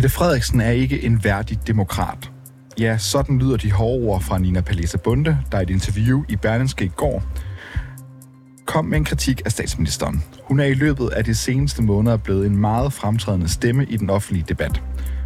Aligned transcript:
Mette 0.00 0.16
Frederiksen 0.16 0.60
er 0.60 0.70
ikke 0.70 1.02
en 1.02 1.24
værdig 1.24 1.66
demokrat. 1.66 2.30
Ja, 2.78 2.98
sådan 2.98 3.38
lyder 3.38 3.56
de 3.56 3.72
hårde 3.72 4.04
ord 4.04 4.22
fra 4.22 4.38
Nina 4.38 4.60
Palesa 4.60 4.98
Bunde, 4.98 5.38
der 5.52 5.60
i 5.60 5.62
et 5.62 5.70
interview 5.70 6.22
i 6.28 6.36
Berlingske 6.36 6.84
i 6.84 6.88
går 6.88 7.22
kom 8.66 8.84
med 8.84 8.98
en 8.98 9.04
kritik 9.04 9.42
af 9.44 9.52
statsministeren. 9.52 10.24
Hun 10.44 10.60
er 10.60 10.64
i 10.64 10.74
løbet 10.74 11.08
af 11.08 11.24
de 11.24 11.34
seneste 11.34 11.82
måneder 11.82 12.16
blevet 12.16 12.46
en 12.46 12.56
meget 12.56 12.92
fremtrædende 12.92 13.48
stemme 13.48 13.84
i 13.84 13.96
den 13.96 14.10
offentlige 14.10 14.44
debat. 14.48 14.82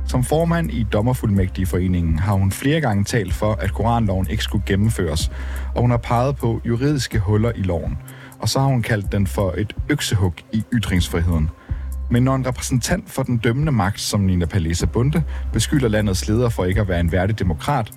Som 0.07 0.25
formand 0.25 0.71
i 0.71 0.87
Dommerfuldmægtige 0.93 2.19
har 2.19 2.35
hun 2.35 2.51
flere 2.51 2.81
gange 2.81 3.05
talt 3.05 3.35
for, 3.35 3.53
at 3.53 3.73
koranloven 3.73 4.27
ikke 4.31 4.45
skulle 4.45 4.65
gennemføres, 4.67 5.31
og 5.75 5.81
hun 5.81 5.91
har 5.91 5.99
peget 5.99 6.37
på 6.37 6.61
juridiske 6.65 7.19
huller 7.19 7.53
i 7.57 7.63
loven. 7.63 7.99
Og 8.39 8.49
så 8.49 8.61
har 8.61 8.67
hun 8.67 8.83
kaldt 8.83 9.13
den 9.13 9.27
for 9.27 9.55
et 9.59 9.77
øksehug 9.89 10.35
i 10.53 10.63
ytringsfriheden– 10.73 11.51
men 12.11 12.23
når 12.23 12.35
en 12.35 12.47
repræsentant 12.47 13.11
for 13.11 13.23
den 13.23 13.37
dømmende 13.37 13.73
magt, 13.73 14.01
som 14.01 14.21
Nina 14.21 14.47
Palesa 14.47 14.87
Bunde, 14.87 15.23
beskylder 15.53 15.89
landets 15.89 16.29
leder 16.29 16.49
for 16.49 16.65
ikke 16.65 16.81
at 16.81 16.89
være 16.89 17.01
en 17.01 17.13
værdig 17.13 17.39
demokrat, 17.39 17.91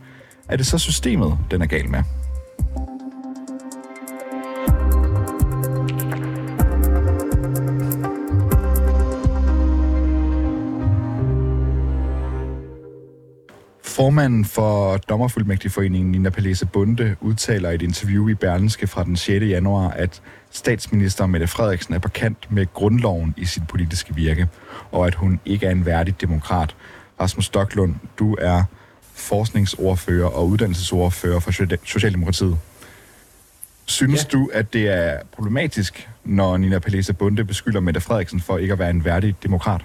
er 0.50 0.58
det 0.58 0.66
så 0.66 0.78
systemet, 0.78 1.38
den 1.52 1.62
er 1.62 1.66
gal 1.66 1.90
med? 1.90 2.04
Formanden 13.98 14.46
for 14.46 14.98
Dommerfuldmægtigforeningen, 14.98 16.12
Nina 16.12 16.30
Palese 16.30 16.66
Bunde, 16.66 17.16
udtaler 17.22 17.70
i 17.70 17.76
et 17.76 17.82
interview 17.82 18.28
i 18.28 18.34
Berlinske 18.34 18.88
fra 18.88 19.04
den 19.04 19.16
6. 19.16 19.46
januar, 19.46 19.90
at 19.90 20.22
statsminister 20.52 21.26
Mette 21.26 21.48
Frederiksen 21.48 21.94
er 21.94 22.00
på 22.00 22.10
kant 22.10 22.52
med 22.52 22.66
grundloven 22.74 23.34
i 23.38 23.46
sit 23.46 23.68
politiske 23.68 24.16
virke, 24.16 24.48
og 24.92 25.08
at 25.08 25.16
hun 25.16 25.40
ikke 25.46 25.66
er 25.66 25.72
en 25.72 25.86
værdig 25.86 26.22
demokrat. 26.22 26.76
Rasmus 27.20 27.46
Stocklund, 27.46 27.96
du 28.20 28.36
er 28.40 28.64
forskningsordfører 29.14 30.28
og 30.28 30.48
uddannelsesordfører 30.48 31.40
for 31.40 31.52
Socialdemokratiet. 31.86 32.58
Synes 33.86 34.24
ja. 34.24 34.38
du, 34.38 34.50
at 34.54 34.74
det 34.74 34.88
er 34.88 35.18
problematisk, 35.32 36.10
når 36.24 36.58
Nina 36.58 36.80
Palese 36.80 37.14
Bunde 37.14 37.46
beskylder 37.46 37.80
Mette 37.80 38.02
Frederiksen 38.02 38.40
for 38.40 38.58
ikke 38.58 38.74
at 38.74 38.80
være 38.80 38.90
en 38.90 39.06
værdig 39.06 39.36
demokrat? 39.44 39.82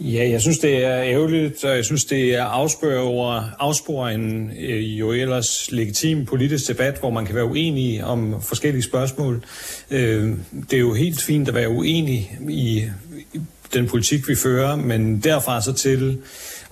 Ja, 0.00 0.28
jeg 0.30 0.40
synes, 0.40 0.58
det 0.58 0.84
er 0.84 1.02
ærgerligt, 1.02 1.64
og 1.64 1.76
jeg 1.76 1.84
synes, 1.84 2.04
det 2.04 2.34
er 2.34 2.44
afspørger, 2.44 3.54
afsporer 3.58 4.08
en 4.08 4.50
øh, 4.60 5.00
jo 5.00 5.12
ellers 5.12 5.68
legitim 5.72 6.26
politisk 6.26 6.68
debat, 6.68 6.98
hvor 7.00 7.10
man 7.10 7.26
kan 7.26 7.34
være 7.34 7.44
uenig 7.44 8.04
om 8.04 8.42
forskellige 8.42 8.82
spørgsmål. 8.82 9.44
Øh, 9.90 10.32
det 10.70 10.72
er 10.72 10.80
jo 10.80 10.94
helt 10.94 11.22
fint 11.22 11.48
at 11.48 11.54
være 11.54 11.68
uenig 11.68 12.38
i, 12.48 12.84
i 13.32 13.40
den 13.74 13.88
politik, 13.88 14.28
vi 14.28 14.34
fører, 14.34 14.76
men 14.76 15.20
derfra 15.20 15.62
så 15.62 15.72
til 15.72 16.18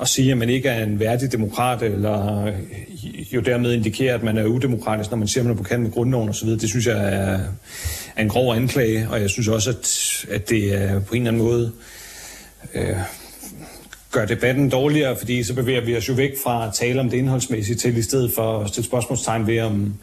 at 0.00 0.08
sige, 0.08 0.30
at 0.32 0.38
man 0.38 0.48
ikke 0.48 0.68
er 0.68 0.84
en 0.84 1.00
værdig 1.00 1.32
demokrat, 1.32 1.82
eller 1.82 2.46
øh, 2.46 2.54
jo 3.34 3.40
dermed 3.40 3.72
indikerer, 3.72 4.14
at 4.14 4.22
man 4.22 4.36
er 4.36 4.44
udemokratisk, 4.44 5.10
når 5.10 5.18
man 5.18 5.28
siger, 5.28 5.42
at 5.42 5.46
man 5.46 5.54
er 5.54 5.58
på 5.58 5.68
kant 5.68 5.82
med 5.82 5.90
grundloven 5.90 6.28
osv., 6.28 6.48
det 6.48 6.68
synes 6.68 6.86
jeg 6.86 7.14
er, 7.14 7.38
er 8.16 8.22
en 8.22 8.28
grov 8.28 8.54
anklage, 8.54 9.08
og 9.10 9.20
jeg 9.20 9.30
synes 9.30 9.48
også, 9.48 9.70
at, 9.70 10.24
at 10.34 10.50
det 10.50 10.74
er 10.74 11.00
på 11.00 11.14
en 11.14 11.22
eller 11.22 11.30
anden 11.30 11.42
måde 11.42 11.72
øh, 12.74 12.96
gør 14.12 14.24
debatten 14.24 14.68
dårligere, 14.68 15.16
fordi 15.16 15.42
så 15.42 15.54
bevæger 15.54 15.84
vi 15.84 15.96
os 15.96 16.08
jo 16.08 16.14
væk 16.14 16.30
fra 16.44 16.66
at 16.66 16.74
tale 16.74 17.00
om 17.00 17.10
det 17.10 17.16
indholdsmæssige 17.16 17.76
til 17.76 17.96
i 17.96 18.02
stedet 18.02 18.32
for 18.34 18.60
at 18.60 18.68
stille 18.68 18.86
spørgsmålstegn 18.86 19.46
ved, 19.46 19.60
om 19.60 19.94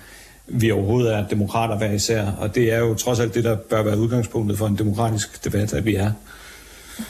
vi 0.47 0.72
overhovedet 0.72 1.16
er 1.16 1.28
demokrater 1.28 1.78
hver 1.78 1.91
især. 1.91 2.25
Og 2.25 2.56
det 2.56 2.73
er 2.73 2.79
jo 2.79 2.94
trods 2.94 3.19
alt 3.19 3.34
det, 3.34 3.44
der 3.44 3.56
bør 3.56 3.84
være 3.84 3.97
udgangspunktet 3.97 4.57
for 4.57 4.68
en 4.68 4.78
demokratisk 4.78 5.46
debat, 5.46 5.73
at 5.73 5.85
vi 5.85 5.96
er. 5.96 6.12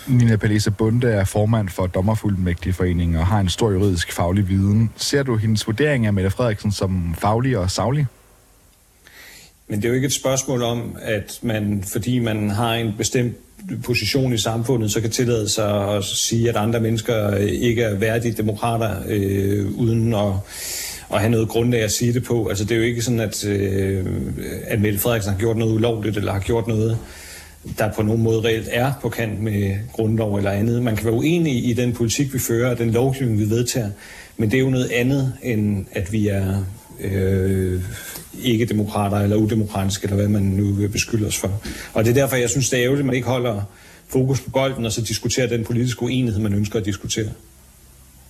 Nina 0.07 0.35
Palese 0.35 0.71
Bunde 0.71 1.07
er 1.07 1.23
formand 1.23 1.69
for 1.69 1.87
Dommerfuldmægtige 1.87 3.19
og 3.19 3.27
har 3.27 3.39
en 3.39 3.49
stor 3.49 3.71
juridisk 3.71 4.11
faglig 4.11 4.49
viden. 4.49 4.91
Ser 4.95 5.23
du 5.23 5.35
hendes 5.37 5.67
vurdering 5.67 6.05
af 6.05 6.13
Mette 6.13 6.29
Frederiksen 6.29 6.71
som 6.71 7.15
faglig 7.19 7.57
og 7.57 7.71
savlig? 7.71 8.05
Men 9.67 9.81
det 9.81 9.85
er 9.85 9.89
jo 9.89 9.95
ikke 9.95 10.05
et 10.05 10.13
spørgsmål 10.13 10.63
om, 10.63 10.97
at 11.01 11.39
man, 11.41 11.83
fordi 11.91 12.19
man 12.19 12.49
har 12.49 12.73
en 12.73 12.93
bestemt 12.97 13.35
position 13.83 14.33
i 14.33 14.37
samfundet, 14.37 14.91
så 14.91 15.01
kan 15.01 15.09
tillade 15.09 15.49
sig 15.49 15.95
at 15.95 16.03
sige, 16.03 16.49
at 16.49 16.55
andre 16.55 16.79
mennesker 16.79 17.35
ikke 17.37 17.83
er 17.83 17.95
værdige 17.95 18.33
demokrater, 18.33 18.95
øh, 19.07 19.71
uden 19.75 20.13
at, 20.13 20.31
at 21.13 21.19
have 21.19 21.31
noget 21.31 21.49
grundlag 21.49 21.81
at 21.81 21.91
sige 21.91 22.13
det 22.13 22.23
på. 22.23 22.47
Altså 22.47 22.63
det 22.63 22.71
er 22.71 22.75
jo 22.75 22.83
ikke 22.83 23.01
sådan, 23.01 23.19
at, 23.19 23.45
øh, 23.45 24.05
at 24.63 24.81
Mette 24.81 24.99
Frederiksen 24.99 25.31
har 25.31 25.39
gjort 25.39 25.57
noget 25.57 25.73
ulovligt, 25.73 26.17
eller 26.17 26.31
har 26.31 26.39
gjort 26.39 26.67
noget, 26.67 26.97
der 27.77 27.91
på 27.91 28.03
nogen 28.03 28.23
måde 28.23 28.41
reelt 28.41 28.69
er 28.71 28.91
på 29.01 29.09
kant 29.09 29.41
med 29.41 29.75
grundlov 29.91 30.35
eller 30.35 30.51
andet. 30.51 30.83
Man 30.83 30.95
kan 30.95 31.05
være 31.05 31.13
uenig 31.13 31.69
i 31.69 31.73
den 31.73 31.93
politik, 31.93 32.33
vi 32.33 32.39
fører, 32.39 32.71
og 32.71 32.77
den 32.77 32.91
lovgivning, 32.91 33.39
vi 33.39 33.49
vedtager, 33.49 33.89
men 34.37 34.51
det 34.51 34.57
er 34.57 34.61
jo 34.61 34.69
noget 34.69 34.91
andet, 34.91 35.33
end 35.43 35.85
at 35.91 36.11
vi 36.11 36.27
er 36.27 36.63
øh, 36.99 37.81
ikke-demokrater 38.41 39.17
eller 39.17 39.35
udemokratiske, 39.35 40.03
eller 40.03 40.15
hvad 40.15 40.27
man 40.27 40.41
nu 40.41 40.73
vil 40.73 40.89
beskylde 40.89 41.27
os 41.27 41.37
for. 41.37 41.61
Og 41.93 42.03
det 42.03 42.09
er 42.09 42.13
derfor, 42.13 42.35
jeg 42.35 42.49
synes, 42.49 42.69
det 42.69 42.79
er 42.79 42.83
ærgerligt, 42.83 42.99
at 42.99 43.05
man 43.05 43.15
ikke 43.15 43.27
holder 43.27 43.61
fokus 44.07 44.41
på 44.41 44.49
bolden, 44.49 44.85
og 44.85 44.91
så 44.91 45.01
diskuterer 45.01 45.47
den 45.47 45.63
politiske 45.65 46.03
uenighed, 46.03 46.41
man 46.41 46.53
ønsker 46.53 46.79
at 46.79 46.85
diskutere. 46.85 47.29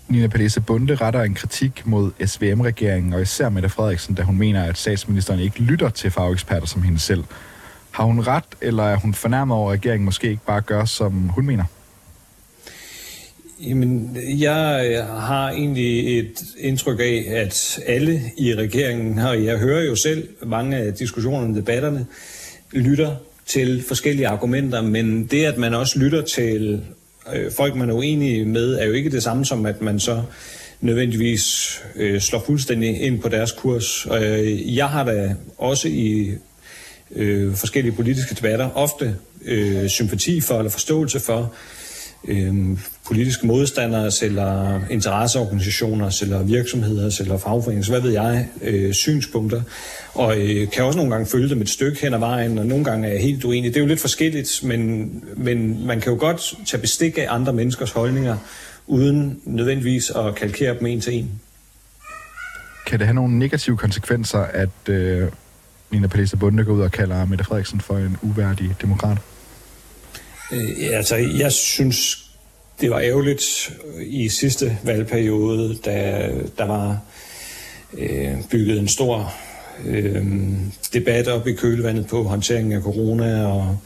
Nina 0.07 0.27
Palese 0.27 0.61
Bunde 0.61 0.95
retter 0.95 1.21
en 1.21 1.33
kritik 1.33 1.85
mod 1.85 2.11
SVM-regeringen, 2.25 3.13
og 3.13 3.21
især 3.21 3.49
Mette 3.49 3.69
Frederiksen, 3.69 4.15
da 4.15 4.23
hun 4.23 4.37
mener, 4.37 4.63
at 4.63 4.77
statsministeren 4.77 5.39
ikke 5.39 5.59
lytter 5.59 5.89
til 5.89 6.11
fageksperter 6.11 6.67
som 6.67 6.81
hende 6.81 6.99
selv. 6.99 7.23
Har 7.91 8.03
hun 8.03 8.19
ret, 8.19 8.43
eller 8.61 8.83
er 8.83 8.95
hun 8.95 9.13
fornærmet 9.13 9.57
over, 9.57 9.71
at 9.71 9.79
regeringen 9.79 10.05
måske 10.05 10.29
ikke 10.29 10.45
bare 10.45 10.61
gør, 10.61 10.85
som 10.85 11.11
hun 11.13 11.45
mener? 11.45 11.63
Jamen, 13.61 14.17
jeg 14.39 14.91
øh, 14.91 15.05
har 15.07 15.49
egentlig 15.49 16.19
et 16.19 16.43
indtryk 16.57 16.99
af, 16.99 17.25
at 17.27 17.79
alle 17.85 18.21
i 18.37 18.55
regeringen, 18.55 19.19
og 19.19 19.45
jeg 19.45 19.57
hører 19.57 19.83
jo 19.83 19.95
selv 19.95 20.27
mange 20.45 20.77
af 20.77 20.93
diskussionerne 20.93 21.53
og 21.53 21.55
debatterne, 21.55 22.05
lytter 22.71 23.15
til 23.45 23.83
forskellige 23.87 24.27
argumenter, 24.27 24.81
men 24.81 25.25
det, 25.25 25.45
at 25.45 25.57
man 25.57 25.73
også 25.73 25.99
lytter 25.99 26.21
til 26.21 26.81
øh, 27.33 27.51
folk, 27.51 27.75
man 27.75 27.89
er 27.89 27.93
uenig 27.93 28.47
med, 28.47 28.73
er 28.73 28.85
jo 28.85 28.91
ikke 28.91 29.09
det 29.09 29.23
samme 29.23 29.45
som, 29.45 29.65
at 29.65 29.81
man 29.81 29.99
så 29.99 30.21
nødvendigvis 30.81 31.79
øh, 31.95 32.21
slår 32.21 32.43
fuldstændig 32.45 33.01
ind 33.01 33.21
på 33.21 33.29
deres 33.29 33.51
kurs. 33.51 34.05
Og 34.05 34.23
øh, 34.23 34.75
jeg 34.75 34.89
har 34.89 35.03
da 35.03 35.35
også 35.57 35.87
i 35.87 36.31
øh, 37.15 37.55
forskellige 37.55 37.95
politiske 37.95 38.35
debatter 38.35 38.69
ofte 38.75 39.15
øh, 39.45 39.87
sympati 39.87 40.41
for 40.41 40.57
eller 40.57 40.71
forståelse 40.71 41.19
for 41.19 41.53
øh, 42.27 42.77
politiske 43.07 43.47
modstandere, 43.47 44.11
eller 44.21 44.81
interesseorganisationer, 44.89 46.19
eller 46.21 46.43
virksomheder, 46.43 47.17
eller 47.19 47.37
fagforeninger, 47.37 47.89
hvad 47.89 48.01
ved 48.01 48.11
jeg, 48.11 48.47
øh, 48.61 48.93
synspunkter, 48.93 49.61
og 50.13 50.37
øh, 50.37 50.71
kan 50.71 50.83
også 50.83 50.97
nogle 50.97 51.11
gange 51.11 51.25
følge 51.25 51.49
dem 51.49 51.61
et 51.61 51.69
stykke 51.69 52.01
hen 52.01 52.13
ad 52.13 52.19
vejen, 52.19 52.57
og 52.57 52.65
nogle 52.65 52.83
gange 52.83 53.07
er 53.07 53.11
jeg 53.11 53.21
helt 53.21 53.43
uenig. 53.45 53.73
Det 53.73 53.77
er 53.77 53.81
jo 53.81 53.87
lidt 53.87 54.01
forskelligt, 54.01 54.63
men, 54.63 55.09
men 55.37 55.85
man 55.85 56.01
kan 56.01 56.13
jo 56.13 56.19
godt 56.19 56.55
tage 56.65 56.81
bestik 56.81 57.17
af 57.17 57.25
andre 57.29 57.53
menneskers 57.53 57.91
holdninger, 57.91 58.37
uden 58.87 59.39
nødvendigvis 59.45 60.09
at 60.09 60.35
kalkere 60.35 60.79
dem 60.79 60.85
en 60.85 61.01
til 61.01 61.13
en. 61.13 61.31
Kan 62.87 62.99
det 62.99 63.07
have 63.07 63.15
nogle 63.15 63.39
negative 63.39 63.77
konsekvenser, 63.77 64.39
at 64.39 64.89
øh, 64.89 65.27
Nina 65.91 66.07
Palisa 66.07 66.35
Bunde 66.35 66.63
går 66.63 66.73
ud 66.73 66.81
og 66.81 66.91
kalder 66.91 67.25
Mette 67.25 67.43
Frederiksen 67.43 67.81
for 67.81 67.97
en 67.97 68.17
uværdig 68.21 68.75
demokrat? 68.81 69.17
Øh, 70.51 70.97
altså, 70.97 71.15
jeg 71.15 71.51
synes, 71.51 72.25
det 72.81 72.89
var 72.89 72.99
ærgerligt 72.99 73.73
øh, 73.95 74.05
i 74.07 74.29
sidste 74.29 74.77
valgperiode, 74.83 75.75
da 75.85 76.29
der 76.57 76.65
var 76.65 76.99
øh, 77.97 78.33
bygget 78.51 78.79
en 78.79 78.87
stor 78.87 79.33
øh, 79.85 80.25
debat 80.93 81.27
op 81.27 81.47
i 81.47 81.53
kølvandet 81.53 82.07
på 82.07 82.23
håndteringen 82.23 82.73
af 82.73 82.81
corona 82.81 83.47
og 83.47 83.77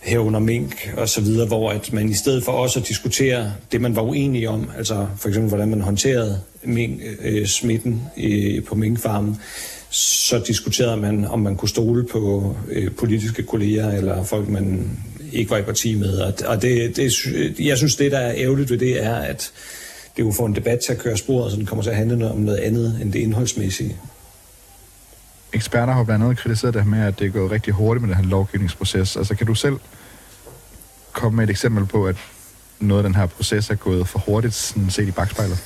herunder 0.00 0.40
mink 0.40 0.94
og 0.96 1.08
så 1.08 1.20
videre, 1.20 1.46
hvor 1.46 1.70
at 1.70 1.92
man 1.92 2.08
i 2.08 2.14
stedet 2.14 2.44
for 2.44 2.52
også 2.52 2.80
at 2.80 2.88
diskutere 2.88 3.52
det, 3.72 3.80
man 3.80 3.96
var 3.96 4.02
uenig 4.02 4.48
om, 4.48 4.70
altså 4.76 5.06
for 5.18 5.28
eksempel 5.28 5.48
hvordan 5.48 5.68
man 5.68 5.80
håndterede 5.80 6.40
mink, 6.62 7.00
øh, 7.22 7.46
smitten 7.46 8.02
øh, 8.16 8.64
på 8.64 8.74
minkfarmen, 8.74 9.36
så 9.90 10.42
diskuterede 10.46 10.96
man, 10.96 11.24
om 11.24 11.40
man 11.40 11.56
kunne 11.56 11.68
stole 11.68 12.06
på 12.06 12.56
øh, 12.68 12.90
politiske 12.94 13.42
kolleger 13.42 13.90
eller 13.90 14.24
folk, 14.24 14.48
man 14.48 14.90
ikke 15.38 15.50
var 15.50 15.58
i 15.58 15.62
parti 15.62 15.94
med. 15.94 16.18
Og, 16.18 16.32
og 16.46 16.62
det, 16.62 16.96
det, 16.96 17.12
jeg 17.58 17.76
synes, 17.78 17.96
det 17.96 18.12
der 18.12 18.18
er 18.18 18.34
ærgerligt 18.36 18.70
ved 18.70 18.78
det, 18.78 19.04
er, 19.04 19.14
at 19.14 19.52
det 20.16 20.22
jo 20.22 20.32
får 20.32 20.46
en 20.46 20.54
debat 20.54 20.78
til 20.86 20.92
at 20.92 20.98
køre 20.98 21.16
sporet, 21.16 21.50
så 21.52 21.56
den 21.56 21.66
kommer 21.66 21.82
til 21.82 21.90
at 21.90 21.96
handle 21.96 22.30
om 22.30 22.38
noget 22.38 22.58
andet 22.58 22.98
end 23.02 23.12
det 23.12 23.18
indholdsmæssige. 23.18 23.96
Eksperter 25.52 25.92
har 25.92 26.04
blandt 26.04 26.24
andet 26.24 26.38
kritiseret 26.38 26.74
det 26.74 26.82
her 26.82 26.90
med, 26.90 27.06
at 27.06 27.18
det 27.18 27.26
er 27.26 27.30
gået 27.30 27.50
rigtig 27.50 27.74
hurtigt 27.74 28.06
med 28.06 28.14
den 28.14 28.24
her 28.24 28.30
lovgivningsproces. 28.30 29.16
Altså 29.16 29.34
kan 29.34 29.46
du 29.46 29.54
selv 29.54 29.76
komme 31.12 31.36
med 31.36 31.44
et 31.44 31.50
eksempel 31.50 31.86
på, 31.86 32.06
at 32.06 32.16
noget 32.80 33.04
af 33.04 33.08
den 33.08 33.14
her 33.14 33.26
proces 33.26 33.70
er 33.70 33.74
gået 33.74 34.08
for 34.08 34.18
hurtigt, 34.18 34.54
sådan 34.54 34.90
set 34.90 35.08
i 35.08 35.10
bagspejlet? 35.10 35.58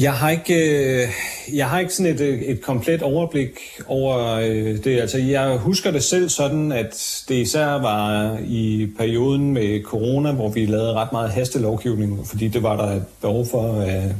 Jeg 0.00 0.12
har 0.12 0.30
ikke, 0.30 0.54
øh, 0.54 1.08
jeg 1.52 1.68
har 1.68 1.80
ikke 1.80 1.94
sådan 1.94 2.14
et, 2.14 2.20
øh, 2.20 2.42
et 2.42 2.62
komplet 2.62 3.02
overblik 3.02 3.48
over 3.86 4.34
øh, 4.34 4.84
det. 4.84 5.00
Altså, 5.00 5.18
jeg 5.18 5.56
husker 5.56 5.90
det 5.90 6.04
selv 6.04 6.28
sådan, 6.28 6.72
at 6.72 7.22
det 7.28 7.34
især 7.34 7.66
var 7.66 8.36
i 8.46 8.88
perioden 8.98 9.52
med 9.52 9.82
corona, 9.82 10.32
hvor 10.32 10.48
vi 10.48 10.66
lavede 10.66 10.92
ret 10.92 11.12
meget 11.12 11.30
hastelovgivning, 11.30 12.26
fordi 12.26 12.48
det 12.48 12.62
var 12.62 12.76
der 12.76 12.96
et 12.96 13.04
behov 13.20 13.46
for 13.46 13.82
af 13.82 14.14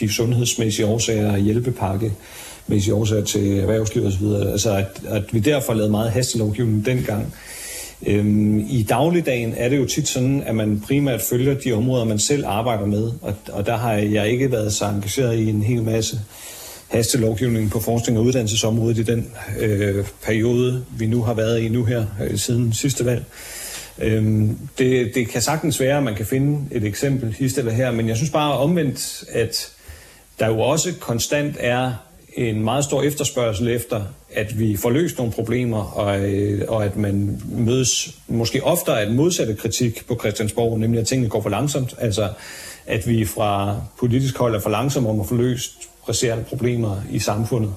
de 0.00 0.12
sundhedsmæssige 0.12 0.86
årsager 0.86 1.32
og 1.32 1.38
hjælpepakke 1.38 2.12
mæssige 2.66 2.94
årsager 2.94 3.24
til 3.24 3.58
erhvervslivet 3.58 4.08
osv. 4.08 4.24
Altså, 4.52 4.76
at, 4.76 5.00
at 5.08 5.22
vi 5.32 5.38
derfor 5.38 5.74
lavede 5.74 5.90
meget 5.90 6.10
hastelovgivning 6.10 6.86
dengang. 6.86 7.34
Øhm, 8.06 8.58
I 8.58 8.86
dagligdagen 8.88 9.54
er 9.56 9.68
det 9.68 9.76
jo 9.76 9.86
tit 9.86 10.08
sådan, 10.08 10.42
at 10.46 10.54
man 10.54 10.80
primært 10.86 11.20
følger 11.20 11.54
de 11.54 11.72
områder, 11.72 12.04
man 12.04 12.18
selv 12.18 12.46
arbejder 12.46 12.86
med, 12.86 13.12
og, 13.22 13.34
og 13.52 13.66
der 13.66 13.76
har 13.76 13.92
jeg 13.92 14.28
ikke 14.28 14.52
været 14.52 14.72
så 14.72 14.86
engageret 14.86 15.38
i 15.38 15.48
en 15.48 15.62
hel 15.62 15.82
masse 15.82 16.20
hastelovgivning 16.88 17.70
på 17.70 17.80
forskning 17.80 18.18
og 18.18 18.24
uddannelsesområdet 18.24 18.98
i 18.98 19.02
den 19.02 19.32
øh, 19.58 20.04
periode, 20.22 20.84
vi 20.98 21.06
nu 21.06 21.22
har 21.22 21.34
været 21.34 21.60
i 21.60 21.68
nu 21.68 21.84
her 21.84 22.06
øh, 22.24 22.38
siden 22.38 22.72
sidste 22.72 23.04
valg. 23.04 23.24
Øhm, 23.98 24.58
det, 24.78 25.14
det 25.14 25.28
kan 25.28 25.42
sagtens 25.42 25.80
være, 25.80 25.96
at 25.96 26.02
man 26.02 26.14
kan 26.14 26.26
finde 26.26 26.58
et 26.70 26.84
eksempel 26.84 27.32
hist 27.32 27.58
eller 27.58 27.72
her, 27.72 27.90
men 27.90 28.08
jeg 28.08 28.16
synes 28.16 28.30
bare 28.30 28.52
omvendt, 28.52 29.24
at 29.28 29.72
der 30.38 30.46
jo 30.46 30.60
også 30.60 30.92
konstant 31.00 31.56
er 31.60 31.92
en 32.36 32.64
meget 32.64 32.84
stor 32.84 33.02
efterspørgsel 33.02 33.68
efter, 33.68 34.02
at 34.32 34.58
vi 34.58 34.76
får 34.76 34.90
løst 34.90 35.18
nogle 35.18 35.32
problemer, 35.32 35.82
og, 35.82 36.30
øh, 36.30 36.64
og 36.68 36.84
at 36.84 36.96
man 36.96 37.42
mødes 37.44 38.16
måske 38.28 38.64
oftere 38.64 39.00
af 39.00 39.06
den 39.06 39.16
modsatte 39.16 39.54
kritik 39.54 40.06
på 40.08 40.16
Christiansborg, 40.20 40.78
nemlig 40.78 41.00
at 41.00 41.06
tingene 41.06 41.28
går 41.28 41.42
for 41.42 41.48
langsomt. 41.48 41.94
Altså, 41.98 42.28
at 42.86 43.08
vi 43.08 43.24
fra 43.24 43.76
politisk 43.98 44.38
hold 44.38 44.54
er 44.54 44.60
for 44.60 44.70
langsomme 44.70 45.08
om 45.08 45.20
at 45.20 45.26
få 45.26 45.34
løst 45.34 45.72
presserende 46.04 46.44
problemer 46.44 46.96
i 47.10 47.18
samfundet. 47.18 47.74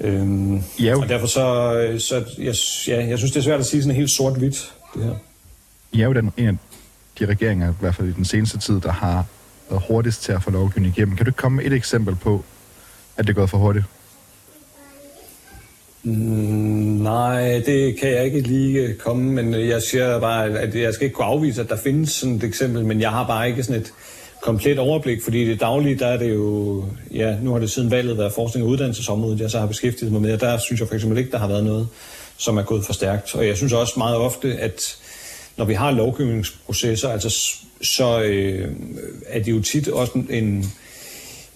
Øhm, 0.00 0.62
ja. 0.80 0.96
Og 0.96 1.08
derfor 1.08 1.26
så, 1.26 1.96
så 1.98 2.24
jeg, 2.38 2.54
ja, 2.88 3.06
jeg 3.08 3.18
synes, 3.18 3.32
det 3.32 3.40
er 3.40 3.44
svært 3.44 3.60
at 3.60 3.66
sige 3.66 3.82
sådan 3.82 3.96
helt 3.96 4.10
sort-hvidt, 4.10 4.74
det 4.94 5.04
her. 5.04 5.14
I 5.92 6.00
er 6.00 6.06
jo 6.06 6.12
den, 6.12 6.32
en 6.36 6.48
af 6.48 6.56
de 7.18 7.26
regeringer, 7.26 7.70
i 7.70 7.74
hvert 7.80 7.94
fald 7.94 8.08
i 8.08 8.12
den 8.12 8.24
seneste 8.24 8.58
tid, 8.58 8.80
der 8.80 8.92
har 8.92 9.24
været 9.70 9.82
hurtigst 9.88 10.22
til 10.22 10.32
at 10.32 10.42
få 10.42 10.50
lovgivning 10.50 10.96
igennem. 10.96 11.16
Kan 11.16 11.26
du 11.26 11.32
komme 11.32 11.56
med 11.56 11.64
et 11.64 11.72
eksempel 11.72 12.14
på, 12.14 12.44
at 13.16 13.26
det 13.26 13.30
er 13.30 13.34
gået 13.34 13.50
for 13.50 13.58
hurtigt? 13.58 13.84
Mm, 16.02 16.12
nej, 17.02 17.62
det 17.66 18.00
kan 18.00 18.10
jeg 18.10 18.24
ikke 18.24 18.40
lige 18.40 18.80
øh, 18.80 18.94
komme, 18.94 19.32
men 19.32 19.54
øh, 19.54 19.68
jeg 19.68 19.82
siger 19.82 20.20
bare, 20.20 20.58
at 20.58 20.74
jeg 20.74 20.94
skal 20.94 21.04
ikke 21.04 21.14
kunne 21.14 21.26
afvise, 21.26 21.60
at 21.60 21.68
der 21.68 21.76
findes 21.76 22.10
sådan 22.10 22.34
et 22.34 22.44
eksempel, 22.44 22.86
men 22.86 23.00
jeg 23.00 23.10
har 23.10 23.26
bare 23.26 23.48
ikke 23.48 23.62
sådan 23.62 23.80
et 23.80 23.92
komplet 24.42 24.78
overblik, 24.78 25.22
fordi 25.22 25.48
det 25.48 25.60
daglige, 25.60 25.98
der 25.98 26.06
er 26.06 26.16
det 26.16 26.34
jo, 26.34 26.84
ja, 27.14 27.36
nu 27.42 27.52
har 27.52 27.58
det 27.58 27.70
siden 27.70 27.90
valget 27.90 28.18
været 28.18 28.32
forskning 28.32 28.66
og 28.66 28.70
uddannelsesområdet, 28.70 29.40
jeg 29.40 29.50
så 29.50 29.58
har 29.58 29.66
beskæftiget 29.66 30.12
mig 30.12 30.22
med, 30.22 30.32
og 30.32 30.40
der 30.40 30.58
synes 30.58 30.80
jeg 30.80 30.88
for 30.88 30.94
eksempel 30.94 31.18
ikke, 31.18 31.30
der 31.30 31.38
har 31.38 31.48
været 31.48 31.64
noget, 31.64 31.88
som 32.36 32.56
er 32.56 32.62
gået 32.62 32.84
for 32.84 32.92
stærkt. 32.92 33.34
Og 33.34 33.46
jeg 33.46 33.56
synes 33.56 33.72
også 33.72 33.94
meget 33.96 34.16
ofte, 34.16 34.58
at 34.58 34.96
når 35.56 35.64
vi 35.64 35.74
har 35.74 35.90
lovgivningsprocesser, 35.90 37.08
altså 37.08 37.58
så 37.82 38.22
øh, 38.22 38.72
er 39.26 39.42
det 39.42 39.52
jo 39.52 39.62
tit 39.62 39.88
også 39.88 40.12
en, 40.30 40.72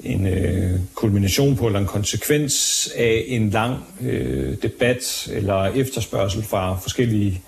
en 0.04 0.26
øh, 0.26 0.80
kulmination 0.94 1.56
på 1.56 1.66
eller 1.66 1.80
en 1.80 1.86
konsekvens 1.86 2.88
af 2.96 3.24
en 3.26 3.50
lang 3.50 3.76
øh, 4.00 4.56
debat 4.62 5.28
eller 5.32 5.64
efterspørgsel 5.64 6.42
fra 6.42 6.76
forskellige 6.76 7.42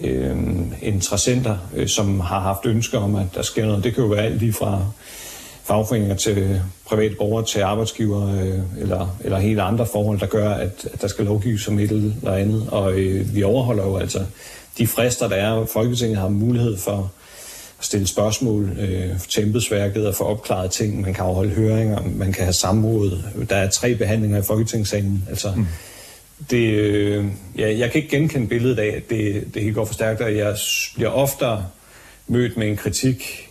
øh, 0.00 0.36
interessenter, 0.82 1.58
øh, 1.74 1.88
som 1.88 2.20
har 2.20 2.40
haft 2.40 2.66
ønsker 2.66 2.98
om, 2.98 3.14
at 3.14 3.26
der 3.34 3.42
sker 3.42 3.66
noget. 3.66 3.84
Det 3.84 3.94
kan 3.94 4.02
jo 4.04 4.10
være 4.10 4.24
alt 4.24 4.38
lige 4.38 4.52
fra 4.52 4.84
fagforeninger 5.64 6.16
til 6.16 6.60
private 6.86 7.14
borgere 7.14 7.44
til 7.44 7.60
arbejdsgiver 7.60 8.40
øh, 8.42 8.82
eller, 8.82 9.16
eller 9.20 9.38
helt 9.38 9.60
andre 9.60 9.86
forhold, 9.86 10.20
der 10.20 10.26
gør, 10.26 10.50
at, 10.50 10.88
at 10.92 11.02
der 11.02 11.08
skal 11.08 11.24
lovgives 11.24 11.68
om 11.68 11.78
et 11.78 11.90
eller 11.90 12.32
andet. 12.32 12.68
Og 12.70 12.92
øh, 12.92 13.34
vi 13.34 13.42
overholder 13.42 13.84
jo 13.84 13.96
altså 13.96 14.24
de 14.78 14.86
frister, 14.86 15.28
der 15.28 15.36
er. 15.36 15.66
Folketinget 15.66 16.18
har 16.18 16.28
mulighed 16.28 16.76
for 16.76 17.12
stille 17.80 18.06
spørgsmål 18.06 18.70
øh, 18.78 19.20
til 19.28 19.42
embedsværket 19.42 20.06
og 20.06 20.14
få 20.14 20.24
opklaret 20.24 20.70
ting. 20.70 21.00
Man 21.00 21.14
kan 21.14 21.24
afholde 21.24 21.50
høringer, 21.50 22.02
man 22.02 22.32
kan 22.32 22.44
have 22.44 22.52
samråd. 22.52 23.22
Der 23.48 23.56
er 23.56 23.70
tre 23.70 23.94
behandlinger 23.94 24.38
i 24.38 24.42
Folketingssalen. 24.42 25.24
Altså, 25.28 25.52
mm. 25.56 25.66
det, 26.50 26.70
øh, 26.70 27.24
ja, 27.58 27.78
jeg 27.78 27.90
kan 27.90 28.02
ikke 28.02 28.16
genkende 28.16 28.46
billedet 28.46 28.78
af, 28.78 28.96
at 28.96 29.10
det, 29.10 29.54
det 29.54 29.62
helt 29.62 29.74
går 29.74 29.84
for 29.84 29.94
stærkt, 29.94 30.20
og 30.20 30.36
jeg 30.36 30.56
bliver 30.94 31.10
oftere 31.10 31.66
mødt 32.26 32.56
med 32.56 32.68
en 32.68 32.76
kritik 32.76 33.48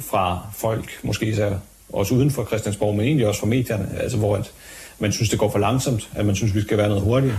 fra 0.00 0.50
folk, 0.56 0.98
måske 1.02 1.26
især 1.26 1.52
også 1.92 2.14
uden 2.14 2.30
for 2.30 2.44
Christiansborg, 2.44 2.96
men 2.96 3.06
egentlig 3.06 3.26
også 3.26 3.40
fra 3.40 3.46
medierne, 3.46 3.88
altså 4.00 4.18
hvor 4.18 4.36
at 4.36 4.52
man 4.98 5.12
synes, 5.12 5.30
det 5.30 5.38
går 5.38 5.50
for 5.50 5.58
langsomt, 5.58 6.08
at 6.14 6.26
man 6.26 6.34
synes, 6.34 6.54
vi 6.54 6.60
skal 6.60 6.78
være 6.78 6.88
noget 6.88 7.02
hurtigere. 7.02 7.38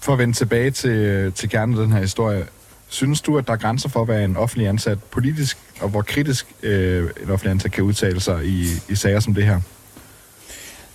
For 0.00 0.12
at 0.12 0.18
vende 0.18 0.34
tilbage 0.34 0.70
til, 0.70 1.32
til 1.32 1.48
kernen 1.48 1.78
af 1.78 1.84
den 1.84 1.92
her 1.92 2.00
historie, 2.00 2.46
Synes 2.92 3.20
du, 3.20 3.38
at 3.38 3.46
der 3.46 3.52
er 3.52 3.56
grænser 3.56 3.88
for, 3.88 4.04
hvad 4.04 4.24
en 4.24 4.36
offentlig 4.36 4.68
ansat 4.68 4.98
politisk, 5.10 5.58
og 5.80 5.88
hvor 5.88 6.02
kritisk 6.02 6.46
øh, 6.62 7.10
en 7.22 7.30
offentlig 7.30 7.50
ansat 7.50 7.72
kan 7.72 7.84
udtale 7.84 8.20
sig 8.20 8.44
i, 8.44 8.64
i 8.88 8.94
sager 8.94 9.20
som 9.20 9.34
det 9.34 9.44
her? 9.44 9.60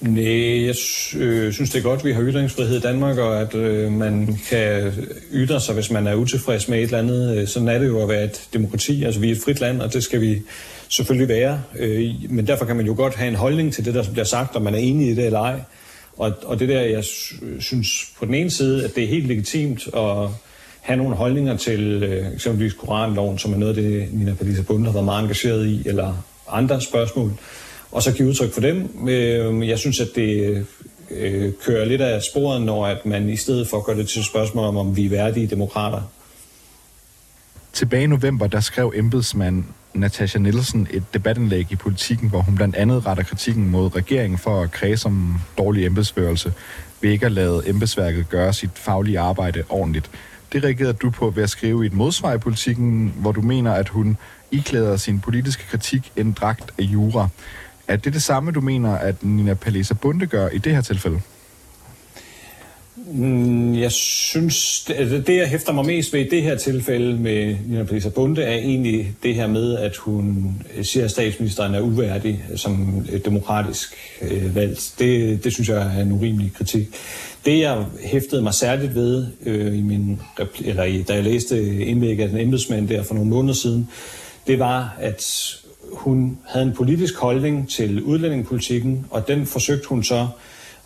Nej, 0.01 0.65
jeg 0.65 0.75
øh, 1.15 1.53
synes, 1.53 1.69
det 1.69 1.75
er 1.79 1.83
godt, 1.83 1.99
at 1.99 2.05
vi 2.05 2.11
har 2.11 2.21
ytringsfrihed 2.21 2.77
i 2.77 2.79
Danmark, 2.79 3.17
og 3.17 3.41
at 3.41 3.55
øh, 3.55 3.91
man 3.91 4.39
kan 4.49 4.93
ytre 5.33 5.61
sig, 5.61 5.73
hvis 5.73 5.91
man 5.91 6.07
er 6.07 6.13
utilfreds 6.15 6.67
med 6.67 6.77
et 6.77 6.83
eller 6.83 6.99
andet. 6.99 7.37
Øh, 7.37 7.47
sådan 7.47 7.67
er 7.67 7.79
det 7.79 7.87
jo 7.87 8.01
at 8.01 8.09
være 8.09 8.23
et 8.23 8.47
demokrati. 8.53 9.03
Altså, 9.03 9.19
vi 9.19 9.27
er 9.27 9.35
et 9.35 9.41
frit 9.45 9.59
land, 9.59 9.81
og 9.81 9.93
det 9.93 10.03
skal 10.03 10.21
vi 10.21 10.41
selvfølgelig 10.89 11.27
være. 11.27 11.61
Øh, 11.79 12.11
men 12.29 12.47
derfor 12.47 12.65
kan 12.65 12.75
man 12.75 12.85
jo 12.85 12.93
godt 12.97 13.15
have 13.15 13.27
en 13.27 13.35
holdning 13.35 13.73
til 13.73 13.85
det, 13.85 13.93
der 13.93 14.11
bliver 14.11 14.25
sagt, 14.25 14.55
om 14.55 14.61
man 14.61 14.73
er 14.73 14.79
enig 14.79 15.07
i 15.07 15.15
det 15.15 15.25
eller 15.25 15.39
ej. 15.39 15.59
Og, 16.17 16.33
og 16.43 16.59
det 16.59 16.69
der, 16.69 16.81
jeg 16.81 17.03
synes 17.59 17.89
på 18.19 18.25
den 18.25 18.33
ene 18.33 18.49
side, 18.49 18.83
at 18.83 18.95
det 18.95 19.03
er 19.03 19.07
helt 19.07 19.27
legitimt 19.27 19.87
at 19.95 20.29
have 20.87 20.97
nogle 20.97 21.15
holdninger 21.15 21.57
til 21.57 22.03
øh, 22.03 22.33
eksempelvis 22.33 22.73
Koranloven, 22.73 23.37
som 23.37 23.53
er 23.53 23.57
noget 23.57 23.77
af 23.77 23.83
det, 23.83 24.13
Nina 24.13 24.33
Palisa 24.33 24.61
Bunde 24.61 24.85
har 24.85 24.93
været 24.93 25.05
meget 25.05 25.21
engageret 25.21 25.67
i, 25.67 25.87
eller 25.87 26.25
andre 26.49 26.81
spørgsmål, 26.81 27.33
og 27.91 28.03
så 28.03 28.11
give 28.11 28.27
udtryk 28.27 28.53
for 28.53 28.61
dem. 28.61 29.07
Øh, 29.09 29.67
jeg 29.67 29.79
synes, 29.79 29.99
at 29.99 30.07
det 30.15 30.65
øh, 31.11 31.51
kører 31.65 31.85
lidt 31.85 32.01
af 32.01 32.21
sporet, 32.21 32.61
når 32.61 32.85
at 32.85 33.05
man 33.05 33.29
i 33.29 33.35
stedet 33.35 33.67
for 33.67 33.85
gør 33.85 33.93
det 33.93 34.09
til 34.09 34.19
et 34.19 34.25
spørgsmål 34.25 34.65
om, 34.65 34.77
om 34.77 34.95
vi 34.95 35.05
er 35.05 35.09
værdige 35.09 35.47
demokrater. 35.47 36.01
Tilbage 37.73 38.03
i 38.03 38.07
november, 38.07 38.47
der 38.47 38.59
skrev 38.59 38.93
embedsmand 38.95 39.63
Natasha 39.93 40.39
Nielsen 40.39 40.87
et 40.91 41.03
debatindlæg 41.13 41.71
i 41.71 41.75
politikken, 41.75 42.29
hvor 42.29 42.41
hun 42.41 42.55
blandt 42.55 42.75
andet 42.75 43.05
retter 43.05 43.23
kritikken 43.23 43.69
mod 43.69 43.95
regeringen 43.95 44.37
for 44.37 44.61
at 44.61 44.71
kræse 44.71 45.05
om 45.05 45.35
dårlig 45.57 45.85
embedsførelse 45.85 46.53
ved 47.01 47.11
ikke 47.11 47.25
at 47.25 47.31
lade 47.31 47.63
embedsværket 47.65 48.29
gøre 48.29 48.53
sit 48.53 48.69
faglige 48.75 49.19
arbejde 49.19 49.63
ordentligt. 49.69 50.09
Det 50.53 50.63
reagerede 50.63 50.93
du 50.93 51.09
på 51.09 51.29
ved 51.29 51.43
at 51.43 51.49
skrive 51.49 51.83
i 51.83 51.87
et 51.87 51.93
modsvar 51.93 52.33
i 52.33 52.37
politikken, 52.37 53.13
hvor 53.17 53.31
du 53.31 53.41
mener, 53.41 53.73
at 53.73 53.89
hun 53.89 54.17
iklæder 54.51 54.97
sin 54.97 55.19
politiske 55.19 55.63
kritik 55.63 56.11
en 56.15 56.31
dragt 56.31 56.71
af 56.79 56.83
jura. 56.83 57.29
Er 57.87 57.95
det 57.95 58.13
det 58.13 58.23
samme, 58.23 58.51
du 58.51 58.61
mener, 58.61 58.95
at 58.95 59.23
Nina 59.23 59.53
Palesa 59.53 59.93
Bunde 59.93 60.27
gør 60.27 60.49
i 60.49 60.57
det 60.57 60.75
her 60.75 60.81
tilfælde? 60.81 61.21
Mm, 63.11 63.75
jeg 63.75 63.91
synes, 63.91 64.83
det, 64.87 64.93
altså, 64.93 65.17
det 65.17 65.37
jeg 65.37 65.47
hæfter 65.47 65.73
mig 65.73 65.85
mest 65.85 66.13
ved 66.13 66.19
i 66.19 66.29
det 66.29 66.43
her 66.43 66.55
tilfælde 66.55 67.17
med 67.19 67.55
Nina 67.65 67.83
Pisa 67.83 68.09
Bunde, 68.09 68.43
er 68.43 68.55
egentlig 68.55 69.13
det 69.23 69.35
her 69.35 69.47
med, 69.47 69.77
at 69.77 69.95
hun 69.95 70.55
siger, 70.81 71.05
at 71.05 71.11
statsministeren 71.11 71.75
er 71.75 71.79
uværdig 71.79 72.43
som 72.55 73.05
demokratisk 73.25 73.95
øh, 74.21 74.55
valgt. 74.55 74.93
Det, 74.99 75.43
det 75.43 75.53
synes 75.53 75.69
jeg 75.69 75.97
er 75.97 76.01
en 76.01 76.11
urimelig 76.11 76.51
kritik. 76.53 76.87
Det, 77.45 77.59
jeg 77.59 77.85
hæftede 78.03 78.41
mig 78.41 78.53
særligt 78.53 78.95
ved, 78.95 79.25
øh, 79.45 79.77
i 79.77 79.81
min, 79.81 80.21
eller 80.65 80.83
i, 80.83 81.01
da 81.01 81.13
jeg 81.13 81.23
læste 81.23 81.85
indlægget 81.85 82.23
af 82.23 82.29
den 82.29 82.39
embedsmand 82.39 82.87
der 82.87 83.03
for 83.03 83.13
nogle 83.13 83.29
måneder 83.29 83.53
siden, 83.53 83.89
det 84.47 84.59
var, 84.59 84.95
at 84.99 85.55
hun 85.91 86.37
havde 86.47 86.65
en 86.65 86.73
politisk 86.73 87.17
holdning 87.17 87.69
til 87.69 88.03
udlændingepolitikken, 88.03 89.05
og 89.09 89.27
den 89.27 89.45
forsøgte 89.45 89.87
hun 89.87 90.03
så 90.03 90.15
øh, 90.15 90.27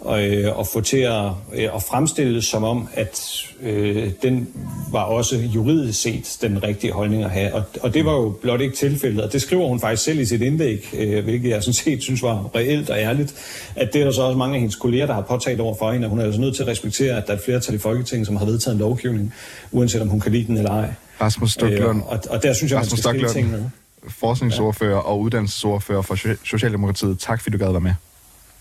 at 0.10 0.67
få 0.74 0.81
til 0.81 0.98
at, 0.98 1.25
øh, 1.53 1.75
at 1.75 1.84
fremstille 1.84 2.36
det 2.36 2.43
som 2.43 2.63
om, 2.63 2.88
at 2.93 3.43
øh, 3.62 4.12
den 4.24 4.48
var 4.91 5.03
også 5.03 5.38
juridisk 5.38 6.01
set 6.01 6.38
den 6.41 6.63
rigtige 6.63 6.93
holdning 6.93 7.24
at 7.24 7.29
have. 7.29 7.53
Og, 7.53 7.63
og 7.81 7.93
det 7.93 8.05
var 8.05 8.12
jo 8.12 8.29
blot 8.41 8.62
ikke 8.62 8.75
tilfældet, 8.75 9.24
og 9.24 9.34
det 9.34 9.41
skriver 9.41 9.67
hun 9.67 9.79
faktisk 9.79 10.03
selv 10.03 10.20
i 10.20 10.25
sit 10.25 10.41
indlæg, 10.41 10.89
øh, 10.93 11.24
hvilket 11.24 11.50
jeg 11.50 11.63
sådan 11.63 11.74
set 11.74 12.03
synes 12.03 12.24
var 12.24 12.55
reelt 12.55 12.89
og 12.89 12.98
ærligt, 12.98 13.36
at 13.75 13.93
det 13.93 14.01
er 14.01 14.05
der 14.05 14.12
så 14.12 14.22
også 14.22 14.38
mange 14.38 14.55
af 14.55 14.60
hendes 14.60 14.75
kolleger, 14.75 15.05
der 15.05 15.13
har 15.13 15.22
påtalt 15.22 15.60
over 15.60 15.75
for 15.75 15.91
hende, 15.91 16.05
at 16.05 16.10
hun 16.10 16.20
er 16.20 16.24
altså 16.24 16.41
nødt 16.41 16.55
til 16.55 16.63
at 16.63 16.70
respektere, 16.70 17.17
at 17.17 17.27
der 17.27 17.34
er 17.34 17.38
et 17.38 17.43
flertal 17.46 17.75
i 17.75 17.77
Folketinget, 17.77 18.27
som 18.27 18.36
har 18.36 18.46
vedtaget 18.46 18.75
en 18.75 18.79
lovgivning, 18.79 19.34
uanset 19.72 20.01
om 20.01 20.08
hun 20.08 20.20
kan 20.20 20.31
lide 20.31 20.48
den 20.48 20.58
eller 20.58 20.72
ej. 20.72 20.93
Rasmus 21.22 21.51
Stoklund. 21.51 22.00
Øh, 22.00 22.08
og, 22.08 22.20
og 22.29 22.43
der 22.43 22.53
synes 22.53 22.72
jeg, 22.72 22.79
Rasmus 22.79 23.05
man 23.05 23.20
skal 23.20 23.29
ting 23.29 23.51
med. 23.51 23.63
Forskningsordfører 24.08 24.91
ja. 24.91 24.98
og 24.98 25.20
uddannelsesordfører 25.20 26.01
for 26.01 26.15
Socialdemokratiet. 26.46 27.20
Tak 27.20 27.41
fordi 27.41 27.58
du 27.58 27.63
gad 27.63 27.72
være 27.72 27.81
med. 27.81 27.93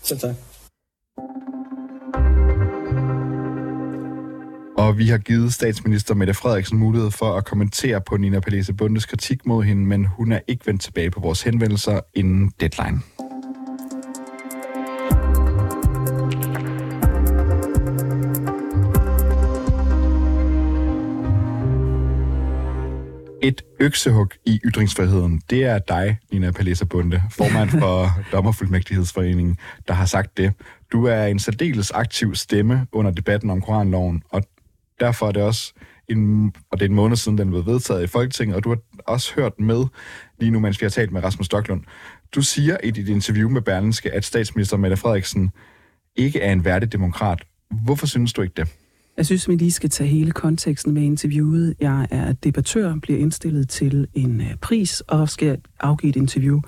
Selv 0.03 0.19
tak. 0.19 0.35
og 4.81 4.97
vi 4.97 5.07
har 5.07 5.17
givet 5.17 5.53
statsminister 5.53 6.15
Mette 6.15 6.33
Frederiksen 6.33 6.77
mulighed 6.77 7.11
for 7.11 7.37
at 7.37 7.45
kommentere 7.45 8.01
på 8.01 8.17
Nina 8.17 8.39
Palese 8.39 8.73
Bundes 8.73 9.05
kritik 9.05 9.45
mod 9.45 9.63
hende, 9.63 9.85
men 9.85 10.05
hun 10.05 10.31
er 10.31 10.39
ikke 10.47 10.67
vendt 10.67 10.81
tilbage 10.81 11.11
på 11.11 11.19
vores 11.19 11.41
henvendelser 11.41 11.99
inden 12.13 12.51
deadline. 12.59 13.01
et 23.43 23.61
øksehug 23.79 24.31
i 24.45 24.59
ytringsfriheden, 24.65 25.41
det 25.49 25.65
er 25.65 25.79
dig, 25.79 26.17
Nina 26.31 26.51
Palesa 26.51 26.85
Bunde, 26.85 27.21
formand 27.31 27.69
for 27.81 28.07
Dommerfuldmægtighedsforeningen, 28.31 29.57
der 29.87 29.93
har 29.93 30.05
sagt 30.05 30.37
det. 30.37 30.53
Du 30.91 31.05
er 31.05 31.25
en 31.25 31.39
særdeles 31.39 31.91
aktiv 31.91 32.35
stemme 32.35 32.87
under 32.91 33.11
debatten 33.11 33.49
om 33.49 33.61
koranloven, 33.61 34.23
og 34.29 34.43
derfor 35.01 35.27
er 35.27 35.31
det 35.31 35.43
også 35.43 35.73
en, 36.09 36.45
og 36.71 36.79
det 36.79 36.85
er 36.85 36.89
en 36.89 36.95
måned 36.95 37.15
siden, 37.17 37.37
den 37.37 37.49
blev 37.49 37.65
vedtaget 37.65 38.03
i 38.03 38.07
Folketinget, 38.07 38.55
og 38.55 38.63
du 38.63 38.69
har 38.69 38.79
også 39.07 39.33
hørt 39.35 39.59
med 39.59 39.85
lige 40.39 40.51
nu, 40.51 40.59
mens 40.59 40.81
vi 40.81 40.85
har 40.85 40.89
talt 40.89 41.11
med 41.11 41.23
Rasmus 41.23 41.45
Stocklund. 41.45 41.81
Du 42.35 42.41
siger 42.41 42.77
i 42.83 42.91
dit 42.91 43.09
interview 43.09 43.49
med 43.49 43.61
Berlinske, 43.61 44.11
at 44.13 44.25
statsminister 44.25 44.77
Mette 44.77 44.97
Frederiksen 44.97 45.51
ikke 46.15 46.41
er 46.41 46.51
en 46.51 46.65
værdig 46.65 46.91
demokrat. 46.91 47.43
Hvorfor 47.85 48.07
synes 48.07 48.33
du 48.33 48.41
ikke 48.41 48.53
det? 48.57 48.67
Jeg 49.17 49.25
synes, 49.25 49.49
vi 49.49 49.55
lige 49.55 49.71
skal 49.71 49.89
tage 49.89 50.09
hele 50.09 50.31
konteksten 50.31 50.93
med 50.93 51.01
interviewet. 51.01 51.75
Jeg 51.79 52.07
er 52.11 52.33
debattør, 52.33 52.95
bliver 53.01 53.19
indstillet 53.19 53.69
til 53.69 54.07
en 54.13 54.41
øh, 54.41 54.55
pris 54.61 55.01
og 55.01 55.29
skal 55.29 55.57
afgive 55.79 56.09
et 56.09 56.15
interview. 56.15 56.61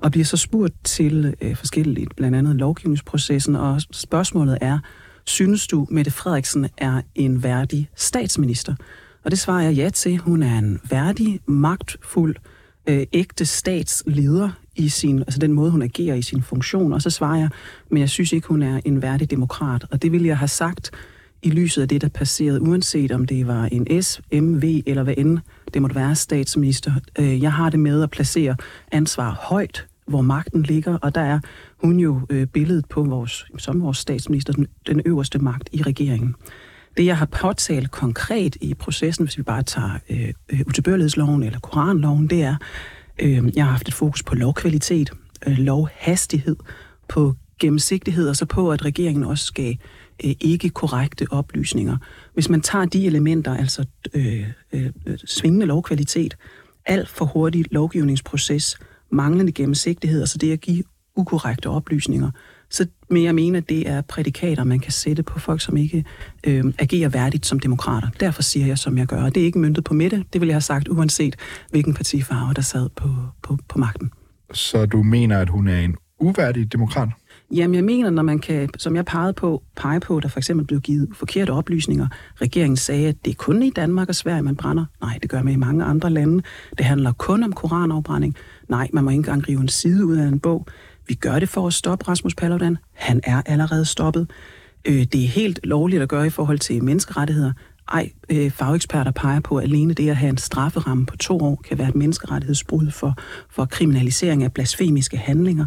Og 0.00 0.10
bliver 0.10 0.24
så 0.24 0.36
spurgt 0.36 0.74
til 0.84 1.34
øh, 1.40 1.56
forskelligt, 1.56 2.16
blandt 2.16 2.36
andet 2.36 2.56
lovgivningsprocessen, 2.56 3.56
og 3.56 3.80
spørgsmålet 3.92 4.58
er, 4.60 4.78
synes 5.28 5.66
du, 5.66 5.86
Mette 5.90 6.10
Frederiksen 6.10 6.68
er 6.76 7.00
en 7.14 7.42
værdig 7.42 7.88
statsminister? 7.96 8.74
Og 9.24 9.30
det 9.30 9.38
svarer 9.38 9.62
jeg 9.62 9.74
ja 9.74 9.90
til. 9.90 10.18
Hun 10.18 10.42
er 10.42 10.58
en 10.58 10.80
værdig, 10.90 11.40
magtfuld, 11.46 12.36
øh, 12.86 13.06
ægte 13.12 13.46
statsleder 13.46 14.50
i 14.76 14.88
sin, 14.88 15.18
altså 15.18 15.38
den 15.38 15.52
måde, 15.52 15.70
hun 15.70 15.82
agerer 15.82 16.14
i 16.14 16.22
sin 16.22 16.42
funktion. 16.42 16.92
Og 16.92 17.02
så 17.02 17.10
svarer 17.10 17.38
jeg, 17.38 17.48
men 17.90 18.00
jeg 18.00 18.08
synes 18.08 18.32
ikke, 18.32 18.48
hun 18.48 18.62
er 18.62 18.80
en 18.84 19.02
værdig 19.02 19.30
demokrat. 19.30 19.86
Og 19.90 20.02
det 20.02 20.12
vil 20.12 20.24
jeg 20.24 20.38
have 20.38 20.48
sagt 20.48 20.90
i 21.42 21.50
lyset 21.50 21.82
af 21.82 21.88
det, 21.88 22.00
der 22.00 22.08
passerede, 22.08 22.62
uanset 22.62 23.12
om 23.12 23.26
det 23.26 23.46
var 23.46 23.64
en 23.64 24.02
S, 24.02 24.20
MV 24.32 24.82
eller 24.86 25.02
hvad 25.02 25.14
end 25.16 25.38
det 25.74 25.82
måtte 25.82 25.96
være 25.96 26.14
statsminister. 26.14 26.92
Øh, 27.18 27.42
jeg 27.42 27.52
har 27.52 27.70
det 27.70 27.80
med 27.80 28.02
at 28.02 28.10
placere 28.10 28.56
ansvar 28.92 29.30
højt, 29.30 29.86
hvor 30.06 30.20
magten 30.20 30.62
ligger, 30.62 30.98
og 30.98 31.14
der 31.14 31.20
er 31.20 31.40
hun 31.82 31.98
jo 31.98 32.20
øh, 32.30 32.46
billedet 32.46 32.88
på 32.88 33.02
vores, 33.02 33.46
som 33.58 33.82
vores 33.82 33.98
statsminister, 33.98 34.52
den, 34.52 34.66
den 34.86 35.02
øverste 35.04 35.38
magt 35.38 35.68
i 35.72 35.82
regeringen. 35.82 36.34
Det, 36.96 37.06
jeg 37.06 37.18
har 37.18 37.26
påtalt 37.26 37.90
konkret 37.90 38.56
i 38.60 38.74
processen, 38.74 39.24
hvis 39.24 39.38
vi 39.38 39.42
bare 39.42 39.62
tager 39.62 39.98
øh, 40.10 40.32
øh, 40.48 40.60
utilbørlighedsloven 40.66 41.42
eller 41.42 41.60
koranloven, 41.60 42.30
det 42.30 42.42
er, 42.42 42.56
øh, 43.18 43.56
jeg 43.56 43.64
har 43.64 43.70
haft 43.70 43.88
et 43.88 43.94
fokus 43.94 44.22
på 44.22 44.34
lovkvalitet, 44.34 45.10
øh, 45.46 45.58
lovhastighed, 45.58 46.56
på 47.08 47.34
gennemsigtighed, 47.60 48.28
og 48.28 48.36
så 48.36 48.46
på, 48.46 48.72
at 48.72 48.84
regeringen 48.84 49.24
også 49.24 49.44
skal 49.44 49.78
øh, 50.24 50.34
ikke 50.40 50.68
korrekte 50.68 51.26
oplysninger. 51.30 51.96
Hvis 52.34 52.48
man 52.48 52.60
tager 52.60 52.84
de 52.84 53.06
elementer, 53.06 53.56
altså 53.56 53.84
øh, 54.14 54.46
øh, 54.72 54.90
svingende 55.26 55.66
lovkvalitet, 55.66 56.36
alt 56.86 57.08
for 57.08 57.24
hurtig 57.24 57.64
lovgivningsproces, 57.70 58.78
manglende 59.10 59.52
gennemsigtighed, 59.52 60.20
altså 60.20 60.38
det 60.38 60.52
at 60.52 60.60
give 60.60 60.84
ukorrekte 61.18 61.66
oplysninger, 61.66 62.30
så 62.70 62.86
men 63.10 63.24
jeg 63.24 63.34
mener, 63.34 63.60
det 63.60 63.88
er 63.88 64.00
prædikater, 64.00 64.64
man 64.64 64.80
kan 64.80 64.92
sætte 64.92 65.22
på 65.22 65.38
folk, 65.38 65.60
som 65.60 65.76
ikke 65.76 66.04
øh, 66.44 66.64
agerer 66.78 67.08
værdigt 67.08 67.46
som 67.46 67.60
demokrater. 67.60 68.08
Derfor 68.20 68.42
siger 68.42 68.66
jeg, 68.66 68.78
som 68.78 68.98
jeg 68.98 69.06
gør. 69.06 69.22
Og 69.22 69.34
det 69.34 69.40
er 69.40 69.44
ikke 69.44 69.58
myndet 69.58 69.84
på 69.84 69.94
midte. 69.94 70.24
Det 70.32 70.40
vil 70.40 70.46
jeg 70.46 70.54
have 70.54 70.60
sagt, 70.60 70.88
uanset 70.88 71.36
hvilken 71.70 71.94
partifarve, 71.94 72.54
der 72.54 72.62
sad 72.62 72.88
på, 72.96 73.08
på, 73.42 73.58
på 73.68 73.78
magten. 73.78 74.10
Så 74.52 74.86
du 74.86 75.02
mener, 75.02 75.38
at 75.38 75.48
hun 75.48 75.68
er 75.68 75.80
en 75.80 75.96
uværdig 76.20 76.72
demokrat? 76.72 77.08
Jamen, 77.54 77.74
jeg 77.74 77.84
mener, 77.84 78.10
når 78.10 78.22
man 78.22 78.38
kan, 78.38 78.68
som 78.78 78.96
jeg 78.96 79.04
pegede 79.04 79.32
på, 79.32 79.62
pege 79.76 80.00
på, 80.00 80.20
der 80.20 80.28
for 80.28 80.38
eksempel 80.38 80.66
blev 80.66 80.80
givet 80.80 81.08
forkerte 81.12 81.50
oplysninger. 81.50 82.08
Regeringen 82.40 82.76
sagde, 82.76 83.08
at 83.08 83.16
det 83.24 83.30
er 83.30 83.34
kun 83.34 83.62
i 83.62 83.70
Danmark 83.70 84.08
og 84.08 84.14
Sverige, 84.14 84.42
man 84.42 84.56
brænder. 84.56 84.84
Nej, 85.00 85.18
det 85.22 85.30
gør 85.30 85.42
man 85.42 85.52
i 85.52 85.56
mange 85.56 85.84
andre 85.84 86.10
lande. 86.10 86.42
Det 86.78 86.86
handler 86.86 87.12
kun 87.12 87.42
om 87.42 87.52
koranafbrænding. 87.52 88.36
Nej, 88.68 88.88
man 88.92 89.04
må 89.04 89.10
ikke 89.10 89.18
engang 89.18 89.48
rive 89.48 89.60
en 89.60 89.68
side 89.68 90.06
ud 90.06 90.16
af 90.16 90.26
en 90.26 90.40
bog. 90.40 90.66
Vi 91.08 91.14
gør 91.14 91.38
det 91.38 91.48
for 91.48 91.66
at 91.66 91.72
stoppe 91.72 92.08
Rasmus 92.08 92.34
Paludan. 92.34 92.78
Han 92.92 93.20
er 93.24 93.42
allerede 93.46 93.84
stoppet. 93.84 94.30
Øh, 94.84 95.04
det 95.04 95.24
er 95.24 95.28
helt 95.28 95.60
lovligt 95.64 96.02
at 96.02 96.08
gøre 96.08 96.26
i 96.26 96.30
forhold 96.30 96.58
til 96.58 96.84
menneskerettigheder. 96.84 97.52
Ej, 97.92 98.10
øh, 98.30 98.50
fageksperter 98.50 99.10
peger 99.10 99.40
på, 99.40 99.56
at 99.56 99.64
alene 99.64 99.94
det 99.94 100.10
at 100.10 100.16
have 100.16 100.30
en 100.30 100.38
strafferamme 100.38 101.06
på 101.06 101.16
to 101.16 101.38
år 101.38 101.62
kan 101.68 101.78
være 101.78 101.88
et 101.88 101.94
menneskerettighedsbrud 101.94 102.90
for, 102.90 103.14
for 103.50 103.64
kriminalisering 103.64 104.44
af 104.44 104.52
blasfemiske 104.52 105.16
handlinger. 105.16 105.66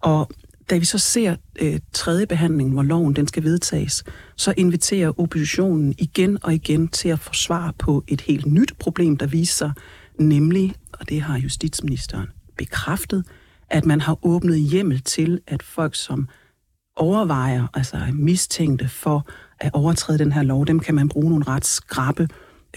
Og 0.00 0.30
da 0.70 0.76
vi 0.76 0.84
så 0.84 0.98
ser 0.98 1.36
øh, 1.60 1.80
tredje 1.92 2.26
behandling, 2.26 2.72
hvor 2.72 2.82
loven 2.82 3.16
den 3.16 3.28
skal 3.28 3.44
vedtages, 3.44 4.04
så 4.36 4.54
inviterer 4.56 5.20
oppositionen 5.20 5.94
igen 5.98 6.38
og 6.42 6.54
igen 6.54 6.88
til 6.88 7.08
at 7.08 7.18
forsvare 7.18 7.72
på 7.78 8.04
et 8.08 8.20
helt 8.20 8.46
nyt 8.46 8.72
problem, 8.78 9.16
der 9.16 9.26
viser 9.26 9.54
sig, 9.54 9.72
nemlig, 10.18 10.74
og 10.92 11.08
det 11.08 11.22
har 11.22 11.38
justitsministeren 11.38 12.26
bekræftet, 12.58 13.24
at 13.70 13.86
man 13.86 14.00
har 14.00 14.18
åbnet 14.22 14.60
hjemmel 14.60 15.02
til, 15.02 15.40
at 15.46 15.62
folk, 15.62 15.94
som 15.94 16.28
overvejer, 16.96 17.66
altså 17.74 17.96
er 17.96 18.12
mistænkte 18.12 18.88
for 18.88 19.26
at 19.60 19.70
overtræde 19.74 20.18
den 20.18 20.32
her 20.32 20.42
lov, 20.42 20.66
dem 20.66 20.80
kan 20.80 20.94
man 20.94 21.08
bruge 21.08 21.30
nogle 21.30 21.44
ret 21.48 21.64
skrappe 21.64 22.28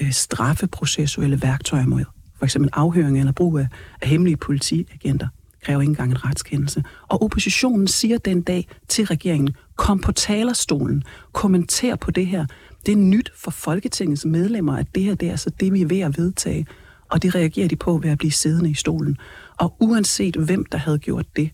øh, 0.02 0.12
straffeprocessuelle 0.12 1.42
værktøjer 1.42 1.86
mod. 1.86 2.04
For 2.38 2.46
eksempel 2.46 2.70
afhøring 2.74 3.20
eller 3.20 3.32
brug 3.32 3.60
af, 3.60 3.68
af 4.02 4.08
hemmelige 4.08 4.38
politiagenter 4.38 5.28
kræver 5.64 5.82
ikke 5.82 5.90
engang 5.90 6.12
en 6.12 6.26
retskendelse. 6.26 6.84
Og 7.08 7.24
oppositionen 7.24 7.88
siger 7.88 8.18
den 8.18 8.42
dag 8.42 8.68
til 8.88 9.06
regeringen, 9.06 9.56
kom 9.76 10.00
på 10.00 10.12
talerstolen, 10.12 11.04
kommenter 11.32 11.96
på 11.96 12.12
det 12.12 12.28
her. 12.28 12.46
Det 12.86 12.92
er 12.92 12.96
nyt 12.96 13.32
for 13.36 13.52
Folketingets 13.52 14.26
medlemmer, 14.26 14.78
at 14.78 14.96
det 14.96 15.04
her 15.04 15.16
det 15.16 15.28
er 15.28 15.32
altså 15.32 15.50
det, 15.50 15.74
vi 15.74 15.82
er 15.82 15.88
ved 15.88 16.00
at 16.00 16.18
vedtage. 16.18 16.66
Og 17.12 17.24
det 17.24 17.36
reagerer 17.36 17.68
de 17.68 17.76
på 17.76 17.98
ved 17.98 18.10
at 18.10 18.18
blive 18.18 18.32
siddende 18.32 18.70
i 18.70 18.74
stolen. 18.74 19.18
Og 19.58 19.76
uanset 19.80 20.36
hvem, 20.36 20.66
der 20.66 20.78
havde 20.78 21.00
gjort 21.00 21.26
det, 21.36 21.50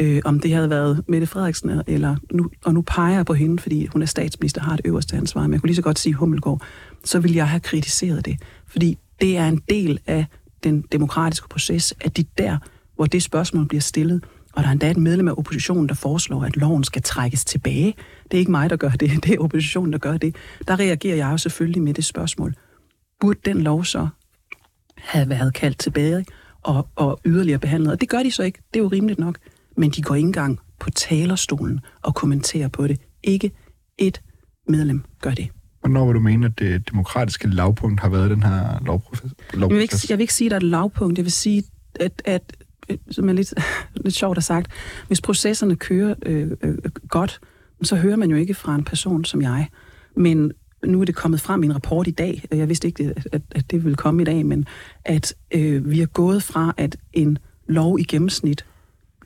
øh, 0.00 0.22
om 0.24 0.40
det 0.40 0.54
havde 0.54 0.70
været 0.70 1.04
Mette 1.08 1.26
Frederiksen, 1.26 1.82
eller 1.86 2.16
nu, 2.32 2.50
og 2.64 2.74
nu 2.74 2.82
peger 2.82 3.14
jeg 3.14 3.26
på 3.26 3.34
hende, 3.34 3.62
fordi 3.62 3.86
hun 3.86 4.02
er 4.02 4.06
statsminister 4.06 4.60
har 4.60 4.76
det 4.76 4.86
øverste 4.86 5.16
ansvar, 5.16 5.42
men 5.42 5.52
jeg 5.52 5.60
kunne 5.60 5.68
lige 5.68 5.76
så 5.76 5.82
godt 5.82 5.98
sige 5.98 6.14
Hummelgaard, 6.14 6.62
så 7.04 7.18
ville 7.20 7.36
jeg 7.36 7.48
have 7.48 7.60
kritiseret 7.60 8.24
det. 8.24 8.36
Fordi 8.66 8.98
det 9.20 9.36
er 9.36 9.48
en 9.48 9.62
del 9.68 10.00
af 10.06 10.26
den 10.64 10.84
demokratiske 10.92 11.48
proces, 11.48 11.94
at 12.00 12.16
de 12.16 12.24
der, 12.38 12.58
hvor 12.96 13.06
det 13.06 13.22
spørgsmål 13.22 13.68
bliver 13.68 13.80
stillet, 13.80 14.24
og 14.52 14.62
der 14.62 14.68
er 14.68 14.72
endda 14.72 14.90
et 14.90 14.96
medlem 14.96 15.28
af 15.28 15.32
oppositionen, 15.36 15.88
der 15.88 15.94
foreslår, 15.94 16.44
at 16.44 16.56
loven 16.56 16.84
skal 16.84 17.02
trækkes 17.02 17.44
tilbage. 17.44 17.94
Det 18.24 18.34
er 18.34 18.38
ikke 18.38 18.50
mig, 18.50 18.70
der 18.70 18.76
gør 18.76 18.90
det, 18.90 19.10
det 19.24 19.34
er 19.34 19.38
oppositionen, 19.38 19.92
der 19.92 19.98
gør 19.98 20.16
det. 20.16 20.36
Der 20.68 20.80
reagerer 20.80 21.16
jeg 21.16 21.32
jo 21.32 21.36
selvfølgelig 21.36 21.82
med 21.82 21.94
det 21.94 22.04
spørgsmål. 22.04 22.54
Burde 23.20 23.40
den 23.44 23.60
lov 23.60 23.84
så 23.84 24.08
have 25.02 25.28
været 25.28 25.54
kaldt 25.54 25.78
tilbage 25.78 26.24
og, 26.62 26.88
og 26.96 27.20
yderligere 27.24 27.58
behandlet? 27.58 27.92
Og 27.92 28.00
det 28.00 28.08
gør 28.08 28.22
de 28.22 28.30
så 28.30 28.42
ikke. 28.42 28.58
Det 28.74 28.80
er 28.80 28.84
jo 28.84 28.88
rimeligt 28.88 29.18
nok. 29.18 29.38
Men 29.76 29.90
de 29.90 30.02
går 30.02 30.14
ikke 30.14 30.26
engang 30.26 30.60
på 30.78 30.90
talerstolen 30.90 31.80
og 32.02 32.14
kommenterer 32.14 32.68
på 32.68 32.86
det. 32.86 33.00
Ikke 33.22 33.50
et 33.98 34.20
medlem 34.68 35.02
gør 35.20 35.30
det. 35.30 35.48
Hvornår 35.80 36.06
vil 36.06 36.14
du 36.14 36.20
mene, 36.20 36.46
at 36.46 36.58
det 36.58 36.90
demokratiske 36.90 37.48
lavpunkt 37.48 38.00
har 38.00 38.08
været 38.08 38.30
den 38.30 38.42
her 38.42 38.84
lovproces? 38.84 39.32
Jeg 39.52 39.70
vil, 39.70 39.80
ikke, 39.80 39.96
jeg 40.08 40.18
vil 40.18 40.22
ikke 40.22 40.34
sige, 40.34 40.46
at 40.46 40.50
der 40.50 40.56
er 40.56 40.60
et 40.60 40.62
lavpunkt. 40.62 41.18
Jeg 41.18 41.24
vil 41.24 41.32
sige, 41.32 41.62
at, 42.00 42.22
at 42.24 42.56
som 43.10 43.28
er 43.28 43.32
lidt, 43.32 43.54
lidt 44.04 44.14
sjovt 44.14 44.38
at 44.38 44.44
sagt, 44.44 44.72
hvis 45.06 45.20
processerne 45.20 45.76
kører 45.76 46.14
øh, 46.26 46.50
øh, 46.62 46.78
godt, 47.08 47.40
så 47.82 47.96
hører 47.96 48.16
man 48.16 48.30
jo 48.30 48.36
ikke 48.36 48.54
fra 48.54 48.74
en 48.74 48.84
person 48.84 49.24
som 49.24 49.42
jeg. 49.42 49.68
Men 50.16 50.52
nu 50.84 51.00
er 51.00 51.04
det 51.04 51.14
kommet 51.14 51.40
frem 51.40 51.62
i 51.62 51.66
en 51.66 51.74
rapport 51.74 52.08
i 52.08 52.10
dag, 52.10 52.44
og 52.50 52.58
jeg 52.58 52.68
vidste 52.68 52.88
ikke, 52.88 53.14
at, 53.32 53.42
at 53.50 53.70
det 53.70 53.84
ville 53.84 53.96
komme 53.96 54.22
i 54.22 54.24
dag, 54.24 54.46
men 54.46 54.66
at 55.04 55.34
øh, 55.50 55.90
vi 55.90 56.00
er 56.00 56.06
gået 56.06 56.42
fra, 56.42 56.74
at 56.76 56.96
en 57.12 57.38
lov 57.66 57.98
i 57.98 58.02
gennemsnit 58.02 58.64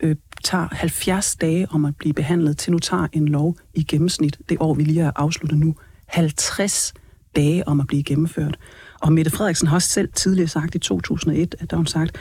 øh, 0.00 0.16
tager 0.44 0.68
70 0.73 1.37
dage 1.37 1.66
om 1.70 1.84
at 1.84 1.96
blive 1.96 2.12
behandlet, 2.12 2.58
til 2.58 2.73
nu 2.73 2.78
tager 2.78 3.06
en 3.12 3.28
lov 3.28 3.56
i 3.75 3.82
gennemsnit, 3.82 4.38
det 4.49 4.56
år 4.61 4.75
vi 4.75 4.82
lige 4.84 5.00
har 5.00 5.12
afsluttet 5.16 5.58
nu, 5.58 5.75
50 6.06 6.94
dage 7.37 7.68
om 7.68 7.80
at 7.80 7.87
blive 7.87 8.02
gennemført. 8.02 8.58
Og 9.00 9.12
Mette 9.12 9.30
Frederiksen 9.30 9.68
har 9.68 9.76
også 9.76 9.88
selv 9.88 10.08
tidligere 10.14 10.49
sagt 10.49 10.75
i 10.75 10.78
2001, 10.78 11.54
at 11.58 11.70
der 11.70 11.76
hun 11.76 11.87
sagt, 11.87 12.16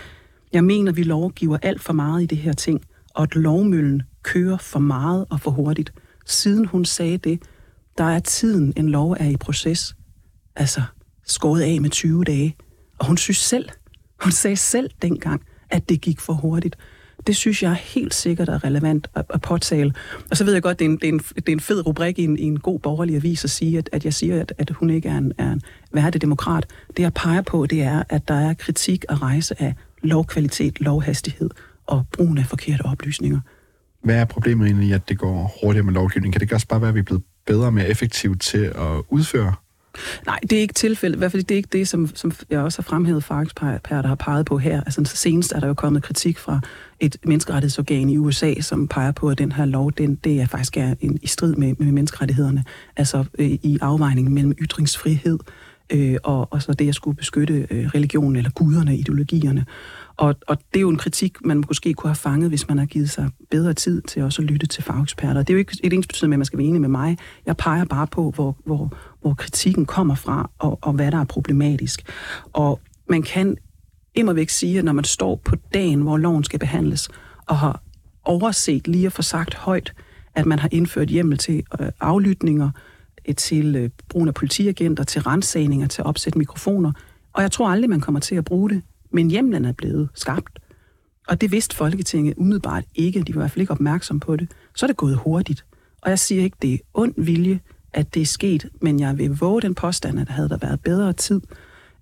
jeg 0.54 0.64
mener, 0.64 0.92
vi 0.92 1.04
lovgiver 1.04 1.58
alt 1.62 1.82
for 1.82 1.94
meget 1.94 2.24
i 2.24 2.26
det 2.26 2.38
her 2.38 2.54
ting, 2.54 2.82
og 3.14 3.24
at 3.24 3.36
lovmøllen 3.36 4.02
kører 4.24 4.58
for 4.58 4.80
meget 4.80 5.26
og 5.30 5.40
for 5.40 5.52
hurtigt. 5.52 5.94
Siden 6.26 6.66
hun 6.66 6.86
sagde 6.86 7.18
det, 7.18 7.42
der 7.98 8.04
er 8.04 8.20
tiden, 8.20 8.74
en 8.78 8.90
lov 8.90 9.12
er 9.12 9.30
i 9.30 9.38
proces, 9.38 9.96
altså 10.56 10.82
skåret 11.26 11.62
af 11.62 11.82
med 11.82 11.90
20 11.90 12.24
dage. 12.24 12.56
Og 13.00 13.06
hun 13.06 13.18
synes 13.18 13.38
selv, 13.38 13.70
hun 14.24 14.32
sagde 14.32 14.56
selv 14.56 14.90
dengang, 15.02 15.42
at 15.70 15.90
det 15.90 16.02
gik 16.02 16.20
for 16.20 16.34
hurtigt. 16.34 16.76
Det 17.28 17.36
synes 17.36 17.64
jeg 17.64 17.72
er 17.72 17.76
helt 17.76 18.14
sikkert 18.14 18.50
er 18.50 18.64
relevant 18.64 19.08
at, 19.16 19.26
at 19.34 19.42
påtale. 19.42 19.94
Og 20.32 20.38
så 20.38 20.44
ved 20.44 20.54
jeg 20.54 20.62
godt, 20.62 20.80
det 20.80 20.86
er 20.86 20.90
en, 20.90 20.98
det 20.98 21.04
er 21.04 21.14
en, 21.14 21.20
det 21.20 21.50
er 21.50 21.52
en 21.52 21.60
fed 21.60 21.88
rubrik 21.88 22.20
i 22.20 22.24
en, 22.24 22.40
i 22.40 22.44
en 22.44 22.60
god 22.60 22.80
borgerlig 22.80 23.16
avis 23.16 23.44
at 23.44 23.50
sige, 23.50 23.78
at, 23.78 23.90
at 23.92 24.06
jeg 24.06 24.14
siger, 24.14 24.42
at, 24.42 24.54
at 24.58 24.70
hun 24.70 24.90
ikke 24.90 25.10
er 25.10 25.18
en, 25.18 25.34
er 25.38 25.52
en 25.52 25.62
værdig 25.94 26.22
demokrat. 26.22 26.66
Det 26.98 27.04
jeg 27.04 27.14
peger 27.14 27.42
på, 27.42 27.66
det 27.66 27.82
er, 27.82 28.04
at 28.10 28.28
der 28.28 28.34
er 28.34 28.54
kritik 28.54 29.06
og 29.10 29.22
rejse 29.22 29.62
af 29.62 29.74
lovkvalitet, 30.02 30.82
lovhastighed 30.82 31.50
og 31.88 32.06
brugen 32.12 32.38
af 32.38 32.46
forkerte 32.46 32.82
oplysninger. 32.82 33.40
Hvad 34.04 34.16
er 34.16 34.26
problemet 34.26 34.68
egentlig 34.68 34.94
at 34.94 35.10
det 35.10 35.18
går 35.18 35.60
hurtigere 35.62 35.86
med 35.86 35.94
lovgivning? 35.94 36.34
Kan 36.34 36.40
det 36.40 36.44
ikke 36.44 36.56
også 36.56 36.68
bare 36.68 36.82
være, 36.82 36.90
at 36.90 36.96
vi 36.96 37.00
er 37.00 37.04
blevet 37.04 37.24
bedre 37.46 37.66
og 37.66 37.74
mere 37.74 37.88
effektivt 37.88 38.42
til 38.42 38.66
at 38.66 39.04
udføre 39.10 39.54
Nej, 40.26 40.40
det 40.42 40.54
er 40.54 40.62
ikke 40.62 40.74
tilfældet. 40.74 41.18
I 41.18 41.20
hvert 41.20 41.32
fald 41.32 41.44
det 41.44 41.56
er 41.56 41.58
ikke 41.58 41.70
det, 41.72 41.88
som, 41.88 42.16
som 42.16 42.32
jeg 42.50 42.60
også 42.60 42.82
har 42.82 42.84
fremhævet 42.84 43.24
der 44.02 44.08
har 44.08 44.16
peget 44.16 44.46
på 44.46 44.58
her. 44.58 44.84
Altså 44.84 45.02
senest 45.06 45.52
er 45.52 45.60
der 45.60 45.68
jo 45.68 45.74
kommet 45.74 46.04
kritik 46.04 46.38
fra 46.38 46.60
et 47.00 47.18
menneskerettighedsorgan 47.26 48.10
i 48.10 48.18
USA, 48.18 48.54
som 48.62 48.88
peger 48.88 49.12
på, 49.12 49.30
at 49.30 49.38
den 49.38 49.52
her 49.52 49.66
lov, 49.66 49.92
den, 49.92 50.16
det 50.16 50.42
er 50.42 50.48
faktisk 50.48 50.78
er 50.78 50.96
en, 51.02 51.20
i 51.22 51.28
strid 51.28 51.56
med, 51.56 51.76
med 51.80 51.92
menneskerettighederne. 51.92 52.64
Altså 52.98 53.26
øh, 53.40 53.48
i 53.48 53.78
afvejningen 53.82 54.34
mellem 54.34 54.56
ytringsfrihed 54.62 55.40
øh, 55.90 56.18
og, 56.24 56.54
og 56.54 56.62
så 56.62 56.74
det 56.74 56.90
at 56.90 56.96
skulle 56.96 57.18
beskytte 57.18 57.68
øh, 57.70 57.88
religionen 57.88 58.36
eller 58.36 58.52
guderne, 58.52 58.98
ideologierne. 58.98 59.66
Og, 60.18 60.36
og 60.48 60.58
det 60.58 60.80
er 60.80 60.82
jo 60.82 60.90
en 60.90 60.98
kritik, 60.98 61.46
man 61.46 61.64
måske 61.68 61.94
kunne 61.94 62.10
have 62.10 62.16
fanget, 62.16 62.50
hvis 62.50 62.68
man 62.68 62.78
har 62.78 62.86
givet 62.86 63.10
sig 63.10 63.30
bedre 63.52 63.74
tid 63.74 64.02
til 64.02 64.24
også 64.24 64.42
at 64.42 64.48
lytte 64.48 64.68
til 64.68 64.84
fageksperter. 64.84 65.40
Det 65.40 65.50
er 65.50 65.54
jo 65.54 65.60
ikke 65.60 65.78
et 65.84 65.94
ens 65.94 66.08
betydning 66.08 66.30
med, 66.30 66.36
at 66.36 66.40
man 66.40 66.46
skal 66.46 66.60
være 66.60 66.68
enig 66.68 66.82
med 66.82 66.90
mig. 66.90 67.18
Jeg 67.46 67.58
peger 67.58 67.86
bare 67.86 68.08
på, 68.08 68.32
hvor, 68.32 68.58
hvor, 68.66 68.94
hvor 69.22 69.34
kritikken 69.34 69.86
kommer 69.86 70.16
fra, 70.16 70.50
og, 70.60 70.80
og 70.82 70.94
hvad 70.94 71.12
der 71.12 71.18
er 71.18 71.26
problematisk. 71.26 72.12
Og 72.54 72.80
man 73.10 73.22
kan 73.22 73.58
immer 74.16 74.34
væk 74.34 74.50
sige, 74.50 74.80
at 74.80 74.86
når 74.86 74.94
man 74.94 75.04
står 75.04 75.36
på 75.36 75.56
dagen, 75.74 76.02
hvor 76.02 76.18
loven 76.18 76.44
skal 76.44 76.60
behandles, 76.60 77.10
og 77.48 77.58
har 77.58 77.82
overset 78.24 78.88
lige 78.88 79.06
at 79.06 79.14
få 79.14 79.22
sagt 79.22 79.54
højt, 79.54 79.94
at 80.36 80.46
man 80.46 80.60
har 80.60 80.70
indført 80.72 81.08
hjemmel 81.08 81.38
til 81.38 81.64
øh, 81.80 81.88
aflytninger, 82.00 82.70
øh, 83.28 83.36
til 83.36 83.76
øh, 83.76 83.90
brugen 84.10 84.28
af 84.28 84.34
politiagenter, 84.34 85.04
til 85.04 85.22
rensagninger, 85.22 85.88
til 85.88 86.02
at 86.02 86.06
opsætte 86.06 86.40
mikrofoner. 86.40 86.92
Og 87.34 87.42
jeg 87.42 87.52
tror 87.52 87.70
aldrig, 87.70 87.90
man 87.90 88.02
kommer 88.02 88.20
til 88.20 88.36
at 88.36 88.46
bruge 88.46 88.70
det 88.70 88.82
men 89.14 89.32
hjemlen 89.32 89.66
er 89.66 89.74
blevet 89.74 90.10
skabt. 90.14 90.60
Og 91.28 91.42
det 91.42 91.52
vidste 91.52 91.76
Folketinget 91.76 92.34
umiddelbart 92.38 92.84
ikke. 92.96 93.22
De 93.22 93.36
var 93.36 93.42
i 93.42 93.42
hvert 93.42 93.52
fald 93.52 93.62
ikke 93.62 93.72
opmærksom 93.72 94.20
på 94.20 94.36
det. 94.36 94.52
Så 94.76 94.86
er 94.86 94.88
det 94.88 94.98
gået 94.98 95.16
hurtigt. 95.16 95.66
Og 96.02 96.10
jeg 96.10 96.20
siger 96.20 96.44
ikke, 96.44 96.58
det 96.62 96.74
er 96.74 96.78
ond 96.94 97.14
vilje, 97.18 97.60
at 97.94 98.14
det 98.14 98.22
er 98.22 98.26
sket, 98.26 98.70
men 98.82 99.00
jeg 99.00 99.18
vil 99.18 99.30
våge 99.30 99.62
den 99.62 99.76
påstand, 99.76 100.20
at 100.20 100.30
havde 100.30 100.50
der 100.50 100.58
været 100.58 100.82
bedre 100.82 101.14
tid, 101.14 101.42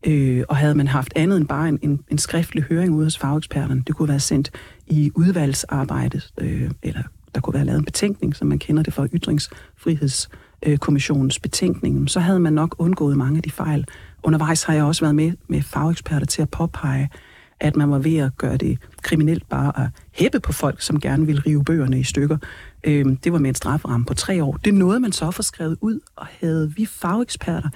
øh, 0.07 0.43
og 0.49 0.57
havde 0.57 0.75
man 0.75 0.87
haft 0.87 1.13
andet 1.15 1.37
end 1.37 1.47
bare 1.47 1.69
en, 1.69 1.79
en, 1.81 2.03
en 2.09 2.17
skriftlig 2.17 2.63
høring 2.63 2.93
ude 2.93 3.05
hos 3.05 3.17
fageksperterne, 3.17 3.83
det 3.87 3.95
kunne 3.95 4.09
være 4.09 4.19
sendt 4.19 4.51
i 4.87 5.11
udvalgsarbejdet, 5.15 6.33
øh, 6.37 6.71
eller 6.83 7.03
der 7.35 7.41
kunne 7.41 7.53
være 7.53 7.65
lavet 7.65 7.79
en 7.79 7.85
betænkning, 7.85 8.35
som 8.35 8.47
man 8.47 8.59
kender 8.59 8.83
det 8.83 8.93
for 8.93 9.07
ytringsfriheds 9.13 10.29
Øh, 10.65 10.77
kommissionens 10.77 11.39
betænkning, 11.39 12.09
så 12.09 12.19
havde 12.19 12.39
man 12.39 12.53
nok 12.53 12.75
undgået 12.77 13.17
mange 13.17 13.37
af 13.37 13.43
de 13.43 13.51
fejl, 13.51 13.85
Undervejs 14.23 14.63
har 14.63 14.73
jeg 14.73 14.83
også 14.83 15.01
været 15.01 15.15
med 15.15 15.31
med 15.47 15.61
fageksperter 15.61 16.25
til 16.25 16.41
at 16.41 16.49
påpege, 16.49 17.09
at 17.59 17.75
man 17.75 17.91
var 17.91 17.99
ved 17.99 18.17
at 18.17 18.37
gøre 18.37 18.57
det 18.57 18.79
kriminelt 19.01 19.49
bare 19.49 19.83
at 19.83 19.89
hæppe 20.11 20.39
på 20.39 20.53
folk, 20.53 20.81
som 20.81 20.99
gerne 20.99 21.25
vil 21.25 21.41
rive 21.41 21.63
bøgerne 21.63 21.99
i 21.99 22.03
stykker. 22.03 22.37
Øhm, 22.83 23.17
det 23.17 23.33
var 23.33 23.39
med 23.39 23.49
en 23.49 23.55
strafferamme 23.55 24.05
på 24.05 24.13
tre 24.13 24.43
år. 24.43 24.57
Det 24.65 24.73
nåede 24.73 24.99
man 24.99 25.11
så 25.11 25.31
for 25.31 25.43
skrevet 25.43 25.77
ud, 25.81 25.99
og 26.15 26.27
havde 26.39 26.73
vi 26.75 26.85
fageksperter 26.85 27.69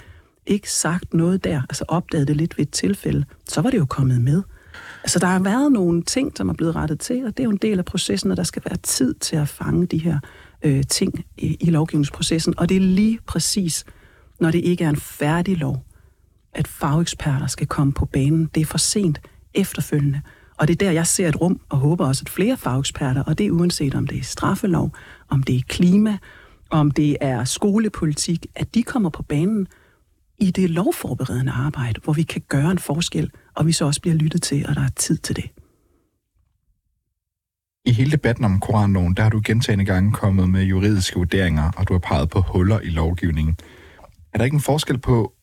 ikke 0.45 0.71
sagt 0.71 1.13
noget 1.13 1.43
der, 1.43 1.61
altså 1.61 1.85
opdaget 1.87 2.27
det 2.27 2.35
lidt 2.35 2.57
ved 2.57 2.65
et 2.65 2.71
tilfælde, 2.71 3.25
så 3.47 3.61
var 3.61 3.69
det 3.69 3.77
jo 3.77 3.85
kommet 3.85 4.21
med. 4.21 4.41
Altså, 5.03 5.19
der 5.19 5.27
har 5.27 5.39
været 5.39 5.71
nogle 5.71 6.03
ting, 6.03 6.31
som 6.37 6.49
er 6.49 6.53
blevet 6.53 6.75
rettet 6.75 6.99
til, 6.99 7.25
og 7.25 7.37
det 7.37 7.39
er 7.39 7.43
jo 7.43 7.49
en 7.49 7.57
del 7.57 7.79
af 7.79 7.85
processen, 7.85 8.31
at 8.31 8.37
der 8.37 8.43
skal 8.43 8.61
være 8.69 8.77
tid 8.77 9.13
til 9.13 9.35
at 9.35 9.47
fange 9.47 9.85
de 9.85 9.97
her 9.97 10.19
øh, 10.65 10.83
ting 10.89 11.25
i, 11.37 11.57
i 11.59 11.69
lovgivningsprocessen. 11.69 12.59
Og 12.59 12.69
det 12.69 12.77
er 12.77 12.81
lige 12.81 13.19
præcis, 13.27 13.85
når 14.39 14.51
det 14.51 14.59
ikke 14.59 14.83
er 14.83 14.89
en 14.89 14.99
færdig 14.99 15.57
lov, 15.57 15.85
at 16.53 16.67
fageksperter 16.67 17.47
skal 17.47 17.67
komme 17.67 17.93
på 17.93 18.05
banen. 18.05 18.49
Det 18.55 18.61
er 18.61 18.65
for 18.65 18.77
sent 18.77 19.21
efterfølgende. 19.53 20.21
Og 20.57 20.67
det 20.67 20.73
er 20.73 20.85
der, 20.85 20.91
jeg 20.91 21.07
ser 21.07 21.29
et 21.29 21.41
rum, 21.41 21.59
og 21.69 21.77
håber 21.77 22.05
også, 22.07 22.23
at 22.25 22.29
flere 22.29 22.57
fageksperter, 22.57 23.23
og 23.23 23.37
det 23.37 23.45
er 23.45 23.51
uanset 23.51 23.95
om 23.95 24.07
det 24.07 24.17
er 24.17 24.23
straffelov, 24.23 24.95
om 25.29 25.43
det 25.43 25.55
er 25.55 25.61
klima, 25.67 26.17
om 26.69 26.91
det 26.91 27.17
er 27.21 27.43
skolepolitik, 27.43 28.45
at 28.55 28.75
de 28.75 28.83
kommer 28.83 29.09
på 29.09 29.23
banen 29.23 29.67
i 30.37 30.51
det 30.51 30.69
lovforberedende 30.69 31.51
arbejde, 31.51 31.99
hvor 32.03 32.13
vi 32.13 32.23
kan 32.23 32.41
gøre 32.47 32.71
en 32.71 32.79
forskel, 32.79 33.31
og 33.53 33.67
vi 33.67 33.71
så 33.71 33.85
også 33.85 34.01
bliver 34.01 34.15
lyttet 34.15 34.41
til, 34.41 34.65
og 34.67 34.75
der 34.75 34.81
er 34.81 34.89
tid 34.95 35.17
til 35.17 35.35
det. 35.35 35.49
I 37.85 37.91
hele 37.91 38.11
debatten 38.11 38.45
om 38.45 38.59
koranloven, 38.59 39.13
der 39.13 39.23
har 39.23 39.29
du 39.29 39.41
gentagende 39.45 39.85
gange 39.85 40.11
kommet 40.11 40.49
med 40.49 40.63
juridiske 40.63 41.17
vurderinger, 41.17 41.71
og 41.77 41.87
du 41.87 41.93
har 41.93 41.99
peget 41.99 42.29
på 42.29 42.41
huller 42.41 42.79
i 42.79 42.89
lovgivningen. 42.89 43.57
Er 44.33 44.37
der 44.37 44.45
ikke 44.45 44.55
en 44.55 44.61
forskel 44.61 44.97
på 44.97 45.33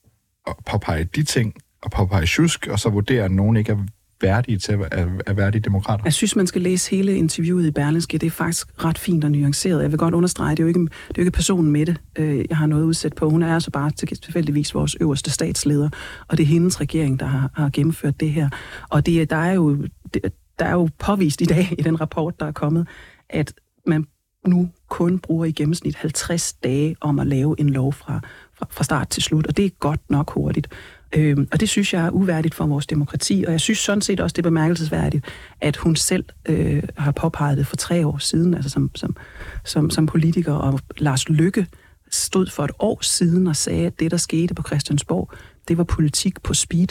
at 0.46 0.54
påpege 0.70 1.04
de 1.04 1.22
ting, 1.22 1.54
og 1.82 1.90
påpege 1.90 2.26
tjusk, 2.26 2.66
og 2.66 2.78
så 2.78 2.90
vurdere, 2.90 3.24
at 3.24 3.30
nogen 3.30 3.56
ikke 3.56 3.72
er 3.72 3.76
værdige 4.22 4.58
til 4.58 4.72
at 4.72 4.80
være 4.80 5.36
værdige 5.36 5.62
demokrater? 5.62 6.04
Jeg 6.04 6.12
synes, 6.12 6.36
man 6.36 6.46
skal 6.46 6.62
læse 6.62 6.90
hele 6.90 7.16
interviewet 7.16 7.66
i 7.66 7.70
Berlingske. 7.70 8.18
Det 8.18 8.26
er 8.26 8.30
faktisk 8.30 8.84
ret 8.84 8.98
fint 8.98 9.24
og 9.24 9.30
nuanceret. 9.30 9.82
Jeg 9.82 9.90
vil 9.90 9.98
godt 9.98 10.14
understrege, 10.14 10.50
det 10.50 10.58
er 10.58 10.62
jo 10.62 10.68
ikke, 10.68 10.80
det 10.80 10.88
er 10.88 11.14
jo 11.18 11.22
ikke 11.22 11.30
personen 11.30 11.72
med 11.72 11.86
det, 11.86 11.96
øh, 12.18 12.44
jeg 12.48 12.56
har 12.56 12.66
noget 12.66 12.84
udsat 12.84 13.14
på. 13.14 13.30
Hun 13.30 13.42
er 13.42 13.54
altså 13.54 13.70
bare 13.70 13.90
tilfældigvis 13.90 14.74
vores 14.74 14.96
øverste 15.00 15.30
statsleder, 15.30 15.88
og 16.28 16.38
det 16.38 16.42
er 16.42 16.48
hendes 16.48 16.80
regering, 16.80 17.20
der 17.20 17.26
har, 17.26 17.50
har 17.54 17.70
gennemført 17.72 18.20
det 18.20 18.30
her. 18.30 18.48
Og 18.88 19.06
det, 19.06 19.30
der, 19.30 19.36
er 19.36 19.52
jo, 19.52 19.86
det, 20.14 20.32
der 20.58 20.64
er 20.64 20.72
jo 20.72 20.88
påvist 20.98 21.40
i 21.40 21.44
dag 21.44 21.68
i 21.78 21.82
den 21.82 22.00
rapport, 22.00 22.40
der 22.40 22.46
er 22.46 22.52
kommet, 22.52 22.88
at 23.28 23.54
man 23.86 24.06
nu 24.46 24.70
kun 24.88 25.18
bruger 25.18 25.44
i 25.44 25.52
gennemsnit 25.52 25.96
50 25.96 26.52
dage 26.52 26.96
om 27.00 27.18
at 27.18 27.26
lave 27.26 27.56
en 27.58 27.70
lov 27.70 27.92
fra, 27.92 28.20
fra, 28.54 28.66
fra 28.70 28.84
start 28.84 29.08
til 29.08 29.22
slut, 29.22 29.46
og 29.46 29.56
det 29.56 29.64
er 29.64 29.70
godt 29.70 30.10
nok 30.10 30.30
hurtigt. 30.30 30.68
Øhm, 31.12 31.48
og 31.52 31.60
det 31.60 31.68
synes 31.68 31.94
jeg 31.94 32.06
er 32.06 32.10
uværdigt 32.10 32.54
for 32.54 32.66
vores 32.66 32.86
demokrati, 32.86 33.44
og 33.46 33.52
jeg 33.52 33.60
synes 33.60 33.78
sådan 33.78 34.02
set 34.02 34.20
også, 34.20 34.34
det 34.34 34.38
er 34.38 34.50
bemærkelsesværdigt, 34.50 35.24
at 35.60 35.76
hun 35.76 35.96
selv 35.96 36.24
øh, 36.48 36.82
har 36.96 37.12
påpeget 37.12 37.58
det 37.58 37.66
for 37.66 37.76
tre 37.76 38.06
år 38.06 38.18
siden, 38.18 38.54
altså 38.54 38.70
som, 38.70 38.90
som, 38.94 39.16
som, 39.64 39.90
som 39.90 40.06
politiker, 40.06 40.52
og 40.52 40.80
Lars 40.98 41.28
Lykke 41.28 41.66
stod 42.10 42.46
for 42.46 42.64
et 42.64 42.70
år 42.78 42.98
siden 43.02 43.46
og 43.46 43.56
sagde, 43.56 43.86
at 43.86 44.00
det, 44.00 44.10
der 44.10 44.16
skete 44.16 44.54
på 44.54 44.62
Christiansborg, 44.62 45.30
det 45.68 45.78
var 45.78 45.84
politik 45.84 46.42
på 46.42 46.54
speed. 46.54 46.88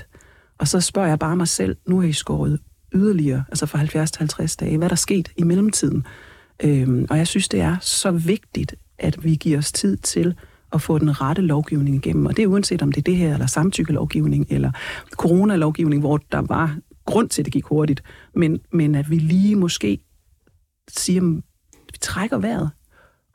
Og 0.60 0.68
så 0.68 0.82
spørger 0.82 1.08
jeg 1.08 1.20
bare 1.20 1.36
mig 1.36 1.48
selv, 1.48 1.76
nu 1.88 2.00
er 2.00 2.04
I 2.04 2.14
skåret 2.14 2.60
yderligere, 2.94 3.44
altså 3.50 3.66
fra 3.66 3.78
70 3.78 4.12
til 4.12 4.20
50 4.20 4.56
dage, 4.56 4.78
hvad 4.78 4.90
der 4.90 4.94
er 4.94 4.98
sket 4.98 5.32
i 5.38 5.44
mellemtiden. 5.44 6.06
Øhm, 6.64 7.06
og 7.10 7.18
jeg 7.18 7.28
synes, 7.28 7.50
det 7.50 7.62
er 7.62 7.78
så 7.82 8.12
vigtigt, 8.12 8.76
at 9.00 9.24
vi 9.24 9.36
giver 9.36 9.58
os 9.58 9.72
tid 9.72 9.98
til 9.98 10.36
at 10.74 10.82
få 10.82 10.98
den 10.98 11.22
rette 11.22 11.42
lovgivning 11.42 11.96
igennem. 11.96 12.26
Og 12.26 12.38
det 12.38 12.44
er 12.44 12.48
uanset 12.48 12.82
om 12.82 12.92
det 12.92 13.02
er 13.02 13.04
det 13.04 13.16
her, 13.16 13.34
eller 13.34 13.46
samtykkelovgivning, 13.46 14.48
eller 14.50 14.72
coronalovgivning, 15.12 16.02
hvor 16.02 16.18
der 16.18 16.42
var 16.42 16.78
grund 17.06 17.30
til, 17.30 17.42
at 17.42 17.46
det 17.46 17.54
gik 17.54 17.66
hurtigt. 17.66 18.04
Men, 18.36 18.60
men 18.72 18.96
at 18.96 19.10
vi 19.10 19.18
lige 19.18 19.56
måske 19.56 20.00
siger, 20.90 21.22
at 21.22 21.94
vi 21.94 21.98
trækker 22.02 22.38
vejret, 22.38 22.70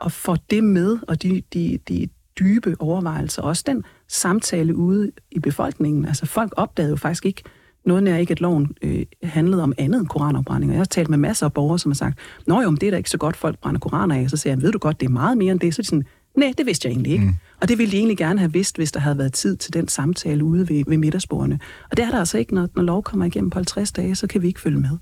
og 0.01 0.13
får 0.13 0.37
det 0.51 0.65
med, 0.65 0.99
og 1.09 1.23
de, 1.23 1.43
de, 1.55 1.79
de 1.89 2.09
dybe 2.39 2.77
overvejelser, 2.79 3.43
også 3.43 3.63
den 3.67 3.85
samtale 4.09 4.77
ude 4.77 5.13
i 5.31 5.39
befolkningen. 5.39 6.05
Altså 6.05 6.27
folk 6.27 6.53
opdagede 6.57 6.91
jo 6.91 6.97
faktisk 6.97 7.27
ikke, 7.27 7.43
noget 7.87 8.09
er 8.09 8.17
ikke, 8.17 8.33
at 8.33 8.41
loven 8.41 8.77
øh, 8.83 9.05
handlede 9.23 9.63
om 9.63 9.73
andet 9.79 10.01
end 10.01 10.09
koranafbrændinger. 10.09 10.75
Jeg 10.75 10.81
har 10.81 10.85
talt 10.85 11.09
med 11.09 11.19
masser 11.19 11.47
af 11.47 11.53
borgere, 11.53 11.79
som 11.79 11.91
har 11.91 11.95
sagt, 11.95 12.19
Nå 12.47 12.63
jo, 12.63 12.71
men 12.71 12.77
det 12.81 12.87
er 12.87 12.91
da 12.91 12.97
ikke 12.97 13.11
så 13.11 13.19
godt, 13.19 13.37
folk 13.37 13.59
brænder 13.59 13.81
koraner 13.81 14.15
af. 14.15 14.31
Så 14.31 14.37
siger 14.37 14.53
jeg, 14.53 14.63
ved 14.63 14.73
du 14.73 14.79
godt, 14.79 15.01
det 15.01 15.07
er 15.07 15.11
meget 15.11 15.39
mere 15.39 15.53
end 15.53 15.61
det. 15.61 15.75
Så 15.75 15.81
er 15.81 15.83
de 15.83 15.87
sådan, 15.87 16.05
nej, 16.37 16.53
det 16.59 16.67
vidste 16.67 16.89
jeg 16.89 16.93
egentlig 16.93 17.13
ikke. 17.13 17.25
Mm. 17.25 17.35
Og 17.61 17.69
det 17.69 17.79
ville 17.79 17.93
de 17.93 17.97
egentlig 17.97 18.19
gerne 18.19 18.39
have 18.39 18.53
vidst, 18.53 18.77
hvis 18.77 18.93
der 18.93 19.01
havde 19.01 19.19
været 19.19 19.33
tid 19.33 19.57
til 19.57 19.75
den 19.75 19.89
samtale 19.89 20.45
ude 20.45 20.69
ved, 20.69 20.85
ved 20.87 20.99
middagsbordene. 20.99 21.59
Og 21.91 21.97
det 21.97 22.05
er 22.05 22.11
der 22.11 22.19
altså 22.19 22.39
ikke, 22.39 22.55
når, 22.55 22.69
når 22.77 22.83
lov 22.83 23.03
kommer 23.03 23.27
igennem 23.27 23.51
på 23.51 23.59
50 23.59 23.93
dage, 23.93 24.15
så 24.15 24.27
kan 24.27 24.43
vi 24.43 24.47
ikke 24.47 24.61
følge 24.61 24.81
med. 24.81 24.99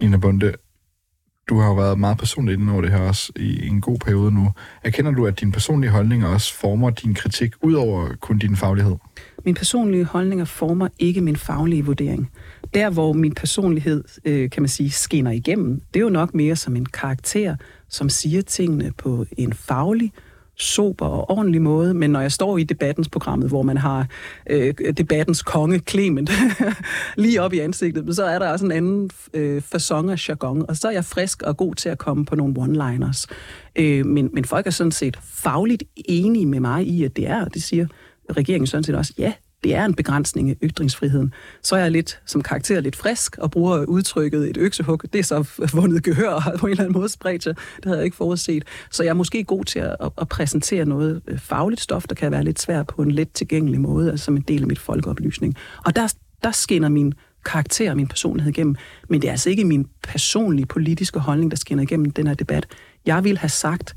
Ina 0.00 0.16
Bunde, 0.16 0.52
du 1.48 1.58
har 1.58 1.68
jo 1.68 1.74
været 1.74 1.98
meget 1.98 2.18
personligt 2.18 2.60
inde 2.60 2.72
over 2.72 2.82
det 2.82 2.90
her 2.90 2.98
også 2.98 3.32
i 3.36 3.66
en 3.66 3.80
god 3.80 3.98
periode 3.98 4.34
nu. 4.34 4.50
Erkender 4.84 5.10
du, 5.10 5.26
at 5.26 5.40
din 5.40 5.52
personlige 5.52 5.90
holdning 5.90 6.26
også 6.26 6.54
former 6.54 6.90
din 6.90 7.14
kritik, 7.14 7.54
ud 7.62 7.74
over 7.74 8.08
kun 8.20 8.38
din 8.38 8.56
faglighed? 8.56 8.96
Min 9.44 9.54
personlige 9.54 10.04
holdninger 10.04 10.44
former 10.44 10.88
ikke 10.98 11.20
min 11.20 11.36
faglige 11.36 11.84
vurdering. 11.84 12.30
Der, 12.74 12.90
hvor 12.90 13.12
min 13.12 13.34
personlighed, 13.34 14.04
øh, 14.24 14.50
kan 14.50 14.62
man 14.62 14.68
sige, 14.68 14.90
skinner 14.90 15.30
igennem, 15.30 15.80
det 15.94 16.00
er 16.00 16.04
jo 16.04 16.10
nok 16.10 16.34
mere 16.34 16.56
som 16.56 16.76
en 16.76 16.86
karakter, 16.86 17.56
som 17.88 18.08
siger 18.08 18.42
tingene 18.42 18.92
på 18.98 19.26
en 19.36 19.52
faglig, 19.52 20.12
sober 20.56 21.06
og 21.06 21.30
ordentlig 21.30 21.62
måde, 21.62 21.94
men 21.94 22.10
når 22.10 22.20
jeg 22.20 22.32
står 22.32 22.58
i 22.58 22.64
debattens 22.64 23.08
programmet, 23.08 23.48
hvor 23.48 23.62
man 23.62 23.76
har 23.76 24.06
øh, 24.50 24.74
debattens 24.96 25.42
konge, 25.42 25.78
Clement, 25.78 26.30
lige 27.16 27.42
op 27.42 27.52
i 27.52 27.58
ansigtet, 27.58 28.16
så 28.16 28.24
er 28.24 28.38
der 28.38 28.48
også 28.48 28.64
en 28.64 28.72
anden 28.72 29.10
øh, 29.34 29.62
façon 29.74 30.10
af 30.10 30.28
jargon, 30.28 30.64
og 30.68 30.76
så 30.76 30.88
er 30.88 30.92
jeg 30.92 31.04
frisk 31.04 31.42
og 31.42 31.56
god 31.56 31.74
til 31.74 31.88
at 31.88 31.98
komme 31.98 32.24
på 32.24 32.36
nogle 32.36 32.54
one-liners. 32.58 33.26
Øh, 33.76 34.06
men, 34.06 34.30
men 34.32 34.44
folk 34.44 34.66
er 34.66 34.70
sådan 34.70 34.92
set 34.92 35.18
fagligt 35.22 35.82
enige 35.96 36.46
med 36.46 36.60
mig 36.60 36.86
i, 36.86 37.04
at 37.04 37.16
det 37.16 37.28
er, 37.28 37.44
og 37.44 37.54
det 37.54 37.62
siger 37.62 37.86
regeringen 38.36 38.66
sådan 38.66 38.84
set 38.84 38.94
også, 38.94 39.12
ja, 39.18 39.32
det 39.64 39.74
er 39.74 39.84
en 39.84 39.94
begrænsning 39.94 40.50
af 40.50 40.56
ytringsfriheden. 40.62 41.34
Så 41.62 41.76
er 41.76 41.80
jeg 41.80 41.90
lidt 41.90 42.20
som 42.26 42.42
karakter 42.42 42.80
lidt 42.80 42.96
frisk 42.96 43.38
og 43.38 43.50
bruger 43.50 43.84
udtrykket 43.84 44.50
et 44.50 44.56
øksehug. 44.56 45.02
Det 45.12 45.18
er 45.18 45.22
så 45.22 45.48
vundet 45.74 46.02
gehør 46.02 46.30
og 46.30 46.58
på 46.58 46.66
en 46.66 46.70
eller 46.70 46.84
anden 46.84 46.98
måde 46.98 47.08
spredt 47.08 47.42
sig. 47.42 47.56
Det 47.76 47.84
havde 47.84 47.98
jeg 47.98 48.04
ikke 48.04 48.16
forudset. 48.16 48.64
Så 48.90 49.02
jeg 49.02 49.10
er 49.10 49.14
måske 49.14 49.44
god 49.44 49.64
til 49.64 49.78
at, 49.78 49.96
at 50.18 50.28
præsentere 50.28 50.84
noget 50.84 51.22
øh, 51.26 51.38
fagligt 51.38 51.80
stof, 51.80 52.04
der 52.08 52.14
kan 52.14 52.32
være 52.32 52.44
lidt 52.44 52.60
svært 52.60 52.86
på 52.86 53.02
en 53.02 53.10
let 53.10 53.32
tilgængelig 53.32 53.80
måde, 53.80 54.10
altså 54.10 54.24
som 54.24 54.36
en 54.36 54.42
del 54.42 54.62
af 54.62 54.68
mit 54.68 54.78
folkeoplysning. 54.78 55.56
Og 55.84 55.96
der, 55.96 56.14
der 56.42 56.50
skinner 56.50 56.88
min 56.88 57.14
karakter 57.44 57.90
og 57.90 57.96
min 57.96 58.08
personlighed 58.08 58.52
igennem. 58.52 58.76
Men 59.08 59.22
det 59.22 59.28
er 59.28 59.32
altså 59.32 59.50
ikke 59.50 59.64
min 59.64 59.86
personlige 60.02 60.66
politiske 60.66 61.18
holdning, 61.18 61.50
der 61.50 61.56
skinner 61.56 61.82
igennem 61.82 62.10
den 62.10 62.26
her 62.26 62.34
debat. 62.34 62.66
Jeg 63.06 63.24
vil 63.24 63.38
have 63.38 63.48
sagt, 63.48 63.96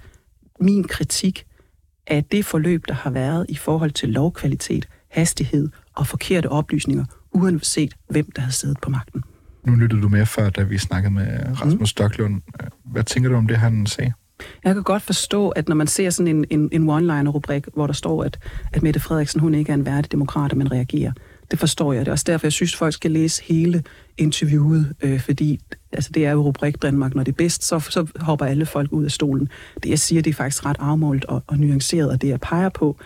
min 0.59 0.83
kritik 0.83 1.45
af 2.07 2.23
det 2.23 2.45
forløb, 2.45 2.87
der 2.87 2.93
har 2.93 3.09
været 3.09 3.45
i 3.49 3.55
forhold 3.55 3.91
til 3.91 4.09
lovkvalitet, 4.09 4.87
hastighed 5.09 5.69
og 5.95 6.07
forkerte 6.07 6.49
oplysninger, 6.49 7.05
uanset 7.31 7.93
hvem 8.09 8.31
der 8.35 8.41
har 8.41 8.51
siddet 8.51 8.77
på 8.81 8.89
magten. 8.89 9.23
Nu 9.63 9.75
lyttede 9.75 10.01
du 10.01 10.09
med 10.09 10.25
før, 10.25 10.49
da 10.49 10.63
vi 10.63 10.77
snakkede 10.77 11.13
med 11.13 11.27
Rasmus 11.61 11.95
mm. 12.19 12.41
Hvad 12.85 13.03
tænker 13.03 13.29
du 13.29 13.35
om 13.35 13.47
det, 13.47 13.57
han 13.57 13.85
sagde? 13.85 14.13
Jeg 14.63 14.73
kan 14.73 14.83
godt 14.83 15.03
forstå, 15.03 15.49
at 15.49 15.67
når 15.67 15.75
man 15.75 15.87
ser 15.87 16.09
sådan 16.09 16.35
en, 16.35 16.45
en, 16.49 16.69
en 16.71 16.89
one-liner-rubrik, 16.89 17.65
hvor 17.73 17.87
der 17.87 17.93
står, 17.93 18.23
at, 18.23 18.39
at 18.73 18.83
Mette 18.83 18.99
Frederiksen 18.99 19.39
hun 19.39 19.55
ikke 19.55 19.69
er 19.69 19.73
en 19.73 19.85
værdig 19.85 20.11
demokrat, 20.11 20.55
men 20.55 20.71
reagerer. 20.71 21.11
Det 21.51 21.59
forstår 21.59 21.93
jeg. 21.93 21.99
Det 21.99 22.07
er 22.07 22.11
også 22.11 22.25
derfor, 22.27 22.47
jeg 22.47 22.53
synes, 22.53 22.75
folk 22.75 22.93
skal 22.93 23.11
læse 23.11 23.43
hele 23.43 23.83
interviewet, 24.17 24.95
øh, 25.01 25.19
fordi 25.19 25.59
altså, 25.91 26.11
det 26.13 26.25
er 26.25 26.31
jo 26.31 26.41
rubrik 26.41 26.81
Danmark, 26.81 27.15
når 27.15 27.23
det 27.23 27.31
er 27.31 27.35
bedst, 27.35 27.63
så, 27.63 27.79
så 27.79 28.07
hopper 28.19 28.45
alle 28.45 28.65
folk 28.65 28.91
ud 28.91 29.05
af 29.05 29.11
stolen. 29.11 29.49
Det, 29.83 29.89
jeg 29.89 29.99
siger, 29.99 30.21
det 30.21 30.29
er 30.29 30.33
faktisk 30.35 30.65
ret 30.65 30.77
afmålt 30.79 31.25
og, 31.25 31.43
og 31.47 31.57
nuanceret, 31.57 32.09
og 32.09 32.21
det, 32.21 32.27
jeg 32.27 32.39
peger 32.39 32.69
på, 32.69 32.97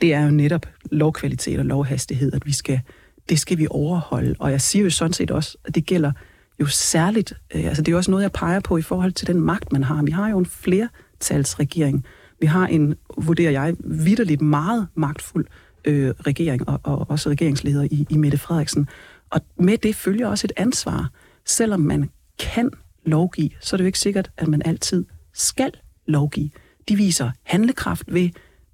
det 0.00 0.14
er 0.14 0.24
jo 0.24 0.30
netop 0.30 0.66
lovkvalitet 0.90 1.58
og 1.58 1.64
lovhastighed, 1.64 2.32
at 2.32 2.46
vi 2.46 2.52
skal, 2.52 2.80
det 3.28 3.38
skal 3.38 3.58
vi 3.58 3.66
overholde. 3.70 4.34
Og 4.38 4.50
jeg 4.50 4.60
siger 4.60 4.82
jo 4.82 4.90
sådan 4.90 5.12
set 5.12 5.30
også, 5.30 5.58
at 5.64 5.74
det 5.74 5.86
gælder 5.86 6.12
jo 6.60 6.66
særligt, 6.66 7.32
øh, 7.54 7.64
altså 7.64 7.82
det 7.82 7.88
er 7.88 7.92
jo 7.92 7.98
også 7.98 8.10
noget, 8.10 8.22
jeg 8.22 8.32
peger 8.32 8.60
på 8.60 8.76
i 8.76 8.82
forhold 8.82 9.12
til 9.12 9.26
den 9.26 9.40
magt, 9.40 9.72
man 9.72 9.84
har. 9.84 10.02
Vi 10.02 10.10
har 10.10 10.28
jo 10.28 10.38
en 10.38 10.46
flertalsregering. 10.46 12.04
Vi 12.40 12.46
har 12.46 12.66
en, 12.66 12.94
vurderer 13.18 13.50
jeg, 13.50 13.74
vidderligt 13.84 14.40
meget 14.40 14.88
magtfuld 14.94 15.46
øh, 15.84 16.10
regering 16.10 16.68
og, 16.68 16.80
og 16.82 17.10
også 17.10 17.30
regeringsleder 17.30 17.82
i, 17.82 18.06
i 18.10 18.16
Mette 18.16 18.38
Frederiksen. 18.38 18.88
Og 19.30 19.40
med 19.56 19.78
det 19.78 19.96
følger 19.96 20.28
også 20.28 20.46
et 20.46 20.52
ansvar. 20.56 21.10
Selvom 21.46 21.80
man 21.80 22.10
kan 22.38 22.70
lovgive, 23.06 23.50
så 23.60 23.76
er 23.76 23.78
det 23.78 23.84
jo 23.84 23.86
ikke 23.86 23.98
sikkert, 23.98 24.30
at 24.36 24.48
man 24.48 24.62
altid 24.64 25.04
skal 25.34 25.70
lovgive. 26.06 26.50
De 26.88 26.96
viser 26.96 27.30
handlekraft 27.42 28.14
ved 28.14 28.30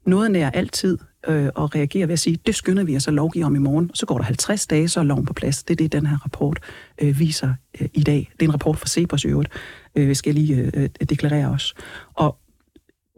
noget 0.07 0.31
nær 0.31 0.51
altid 0.51 0.99
øh, 1.29 1.49
og 1.55 1.75
reagere 1.75 2.09
ved 2.09 2.13
at 2.13 2.19
sige, 2.19 2.39
det 2.47 2.55
skynder 2.55 2.85
vi 2.85 2.97
os 2.97 3.09
at 3.09 3.15
lovgive 3.15 3.45
om 3.45 3.57
i 3.57 3.59
morgen. 3.59 3.91
Så 3.95 4.07
går 4.07 4.19
der 4.19 4.25
50 4.25 4.67
dage, 4.67 4.89
så 4.89 5.01
er 5.01 5.05
loven 5.05 5.27
på 5.27 5.33
plads. 5.33 5.63
Det 5.63 5.75
er 5.75 5.77
det, 5.77 5.93
den 5.93 6.07
her 6.07 6.17
rapport 6.17 6.61
øh, 7.03 7.19
viser 7.19 7.55
øh, 7.81 7.89
i 7.95 8.03
dag. 8.03 8.31
Det 8.33 8.43
er 8.43 8.49
en 8.49 8.53
rapport 8.53 8.79
fra 8.79 8.87
Cepos 8.87 9.25
i 9.25 9.29
øvrigt, 9.29 9.51
øh, 9.97 10.17
skal 10.17 10.35
jeg 10.35 10.43
lige 10.43 10.57
øh, 10.57 10.73
øh 11.01 11.09
deklarere 11.09 11.47
os. 11.47 11.75
Og 12.15 12.39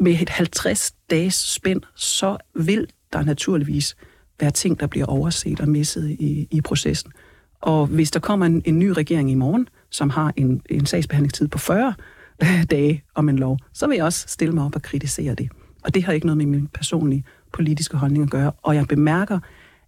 med 0.01 0.13
et 0.21 0.29
50 0.29 0.95
dages 1.11 1.35
spænd, 1.35 1.83
så 1.95 2.37
vil 2.55 2.87
der 3.13 3.23
naturligvis 3.23 3.97
være 4.41 4.51
ting, 4.51 4.81
der 4.81 4.87
bliver 4.87 5.07
overset 5.07 5.61
og 5.61 5.69
misset 5.69 6.11
i, 6.11 6.49
i 6.51 6.61
processen. 6.61 7.13
Og 7.61 7.87
hvis 7.87 8.11
der 8.11 8.21
kommer 8.21 8.47
en, 8.47 8.63
en 8.65 8.79
ny 8.79 8.89
regering 8.89 9.31
i 9.31 9.35
morgen, 9.35 9.69
som 9.91 10.11
har 10.11 10.33
en, 10.37 10.63
en 10.71 10.87
sagsbehandlingstid 10.87 11.49
på 11.49 11.59
40 11.59 11.95
øh, 12.43 12.65
dage 12.71 13.05
om 13.15 13.29
en 13.29 13.39
lov, 13.39 13.59
så 13.73 13.87
vil 13.87 13.97
jeg 13.97 14.05
også 14.05 14.25
stille 14.29 14.55
mig 14.55 14.65
op 14.65 14.77
og 14.77 14.83
kritisere 14.83 15.35
det. 15.35 15.49
Og 15.85 15.95
det 15.95 16.05
har 16.05 16.13
ikke 16.13 16.27
noget 16.27 16.37
med 16.37 16.47
min 16.47 16.67
personlige 16.67 17.25
politiske 17.53 17.97
holdning 17.97 18.25
at 18.25 18.31
gøre. 18.31 18.53
Og 18.63 18.75
jeg 18.75 18.89
bemærker, 18.89 19.39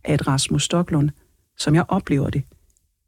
at 0.05 0.26
Rasmus 0.26 0.64
Stocklund, 0.64 1.11
som 1.59 1.74
jeg 1.74 1.85
oplever 1.88 2.31
det, 2.31 2.42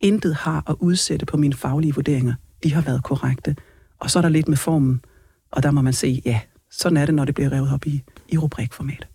intet 0.01 0.35
har 0.35 0.71
at 0.71 0.77
udsætte 0.81 1.27
på 1.27 1.37
mine 1.37 1.55
faglige 1.55 1.95
vurderinger. 1.95 2.35
De 2.63 2.73
har 2.73 2.81
været 2.81 3.03
korrekte. 3.03 3.57
Og 3.99 4.11
så 4.11 4.19
er 4.19 4.23
der 4.23 4.29
lidt 4.29 4.49
med 4.49 4.57
formen, 4.57 5.05
og 5.51 5.63
der 5.63 5.71
må 5.71 5.83
man 5.83 5.93
se, 5.93 6.23
ja, 6.25 6.41
sådan 6.71 6.97
er 6.97 7.07
det, 7.07 7.15
når 7.15 7.25
det 7.25 7.35
bliver 7.35 7.53
revet 7.53 7.73
op 7.73 7.87
i, 7.87 8.03
i 8.29 8.39
rubrikformat. 8.39 9.09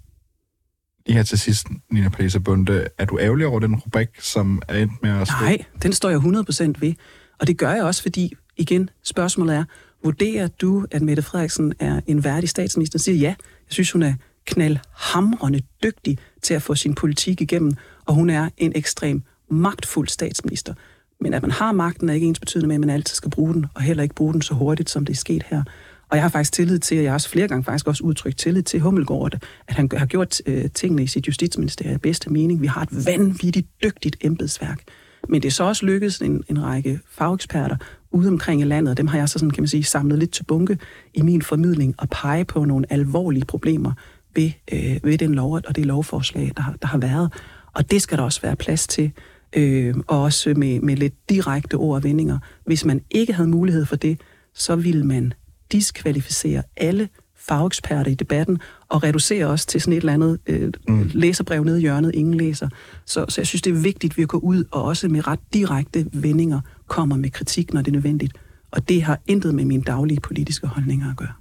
I 1.05 1.11
her 1.11 1.23
til 1.23 1.39
sidst, 1.39 1.67
Nina 1.91 2.09
Palisa 2.09 2.39
Bunde, 2.39 2.87
er 2.97 3.05
du 3.05 3.19
ærgerlig 3.19 3.47
over 3.47 3.59
den 3.59 3.75
rubrik, 3.75 4.09
som 4.21 4.61
er 4.67 4.77
endt 4.77 4.93
med 5.03 5.11
at... 5.11 5.29
Nej, 5.41 5.57
den 5.83 5.93
står 5.93 6.09
jeg 6.09 6.19
100% 6.19 6.73
ved. 6.79 6.93
Og 7.39 7.47
det 7.47 7.57
gør 7.57 7.71
jeg 7.71 7.83
også, 7.83 8.01
fordi, 8.01 8.33
igen, 8.57 8.89
spørgsmålet 9.03 9.55
er, 9.55 9.63
vurderer 10.03 10.47
du, 10.47 10.85
at 10.91 11.01
Mette 11.01 11.23
Frederiksen 11.23 11.73
er 11.79 12.01
en 12.07 12.23
værdig 12.23 12.49
statsminister? 12.49 12.99
siger 12.99 13.17
ja, 13.17 13.35
jeg 13.37 13.73
synes, 13.73 13.91
hun 13.91 14.03
er 14.03 14.13
knaldhamrende 14.45 15.61
dygtig 15.83 16.17
til 16.41 16.53
at 16.53 16.61
få 16.61 16.75
sin 16.75 16.95
politik 16.95 17.41
igennem, 17.41 17.73
og 18.05 18.13
hun 18.13 18.29
er 18.29 18.49
en 18.57 18.71
ekstrem 18.75 19.21
magtfuld 19.49 20.07
statsminister. 20.07 20.73
Men 21.21 21.33
at 21.33 21.41
man 21.41 21.51
har 21.51 21.71
magten 21.71 22.09
er 22.09 22.13
ikke 22.13 22.27
ens 22.27 22.39
betydende 22.39 22.67
med, 22.67 22.75
at 22.75 22.79
man 22.79 22.89
altid 22.89 23.15
skal 23.15 23.31
bruge 23.31 23.53
den, 23.53 23.65
og 23.73 23.81
heller 23.81 24.03
ikke 24.03 24.15
bruge 24.15 24.33
den 24.33 24.41
så 24.41 24.53
hurtigt, 24.53 24.89
som 24.89 25.05
det 25.05 25.13
er 25.13 25.17
sket 25.17 25.43
her. 25.43 25.63
Og 26.09 26.17
jeg 26.17 26.23
har 26.23 26.29
faktisk 26.29 26.53
tillid 26.53 26.79
til, 26.79 26.97
og 26.97 27.03
jeg 27.03 27.11
har 27.11 27.15
også 27.15 27.29
flere 27.29 27.47
gange 27.47 27.63
faktisk 27.63 27.87
også 27.87 28.03
udtrykt 28.03 28.37
tillid 28.37 28.63
til 28.63 28.79
Hummelgaard, 28.79 29.33
at 29.67 29.75
han 29.75 29.89
har 29.93 30.05
gjort 30.05 30.41
øh, 30.45 30.69
tingene 30.69 31.03
i 31.03 31.07
sit 31.07 31.27
justitsministerium 31.27 31.95
i 31.95 31.97
bedste 31.97 32.29
mening. 32.29 32.61
Vi 32.61 32.67
har 32.67 32.81
et 32.81 33.05
vanvittigt 33.05 33.67
dygtigt 33.83 34.17
embedsværk. 34.21 34.83
Men 35.29 35.41
det 35.41 35.47
er 35.47 35.51
så 35.51 35.63
også 35.63 35.85
lykkedes 35.85 36.21
en, 36.21 36.43
en 36.49 36.63
række 36.63 36.99
fageksperter 37.09 37.75
ude 38.11 38.27
omkring 38.27 38.61
i 38.61 38.63
landet, 38.63 38.91
og 38.91 38.97
dem 38.97 39.07
har 39.07 39.17
jeg 39.17 39.29
så 39.29 39.39
sådan, 39.39 39.49
kan 39.49 39.61
man 39.61 39.67
sige, 39.67 39.83
samlet 39.83 40.19
lidt 40.19 40.31
til 40.31 40.43
bunke 40.43 40.77
i 41.13 41.21
min 41.21 41.41
formidling 41.41 41.95
og 41.97 42.09
pege 42.09 42.45
på 42.45 42.65
nogle 42.65 42.85
alvorlige 42.89 43.45
problemer 43.45 43.91
ved, 44.35 44.51
øh, 44.73 44.99
ved 45.03 45.17
den 45.17 45.35
lov 45.35 45.53
og 45.53 45.75
det 45.75 45.85
lovforslag, 45.85 46.51
der, 46.57 46.63
der 46.81 46.87
har 46.87 46.97
været. 46.97 47.33
Og 47.73 47.91
det 47.91 48.01
skal 48.01 48.17
der 48.17 48.23
også 48.23 48.41
være 48.41 48.55
plads 48.55 48.87
til, 48.87 49.11
øh, 49.55 49.95
og 50.07 50.21
også 50.21 50.53
med, 50.57 50.79
med 50.79 50.95
lidt 50.95 51.29
direkte 51.29 51.75
ord 51.75 51.95
og 51.95 52.03
vendinger. 52.03 52.39
Hvis 52.65 52.85
man 52.85 53.01
ikke 53.11 53.33
havde 53.33 53.49
mulighed 53.49 53.85
for 53.85 53.95
det, 53.95 54.21
så 54.53 54.75
ville 54.75 55.03
man 55.03 55.33
diskvalificere 55.71 56.63
alle 56.77 57.09
fageksperter 57.39 58.11
i 58.11 58.15
debatten, 58.15 58.57
og 58.89 59.03
reducere 59.03 59.45
os 59.45 59.65
til 59.65 59.81
sådan 59.81 59.93
et 59.93 59.97
eller 59.97 60.13
andet 60.13 60.39
øh, 60.47 60.71
mm. 60.87 61.11
læserbrev 61.13 61.63
nede 61.63 61.77
i 61.77 61.81
hjørnet, 61.81 62.15
ingen 62.15 62.33
læser. 62.33 62.69
Så, 63.05 63.25
så 63.29 63.41
jeg 63.41 63.47
synes, 63.47 63.61
det 63.61 63.75
er 63.75 63.81
vigtigt, 63.81 64.13
at 64.13 64.17
vi 64.17 64.25
går 64.25 64.37
ud 64.37 64.63
og 64.71 64.83
også 64.83 65.07
med 65.07 65.27
ret 65.27 65.39
direkte 65.53 66.05
vendinger 66.13 66.61
kommer 66.87 67.15
med 67.15 67.29
kritik, 67.29 67.73
når 67.73 67.81
det 67.81 67.87
er 67.87 67.93
nødvendigt. 67.93 68.33
Og 68.71 68.89
det 68.89 69.03
har 69.03 69.19
intet 69.27 69.55
med 69.55 69.65
mine 69.65 69.83
daglige 69.83 70.19
politiske 70.19 70.67
holdninger 70.67 71.09
at 71.09 71.17
gøre. 71.17 71.33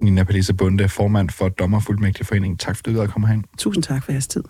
Nina 0.00 0.24
Palisa 0.24 0.52
Bunde, 0.52 0.88
formand 0.88 1.30
for 1.30 1.48
Dommerfuldmægtigforeningen. 1.48 2.56
Tak 2.56 2.76
fordi 2.76 2.94
du 2.94 3.06
kom 3.06 3.24
hen. 3.24 3.44
Tusind 3.58 3.82
tak 3.82 4.04
for 4.04 4.12
jeres 4.12 4.26
tid. 4.26 4.42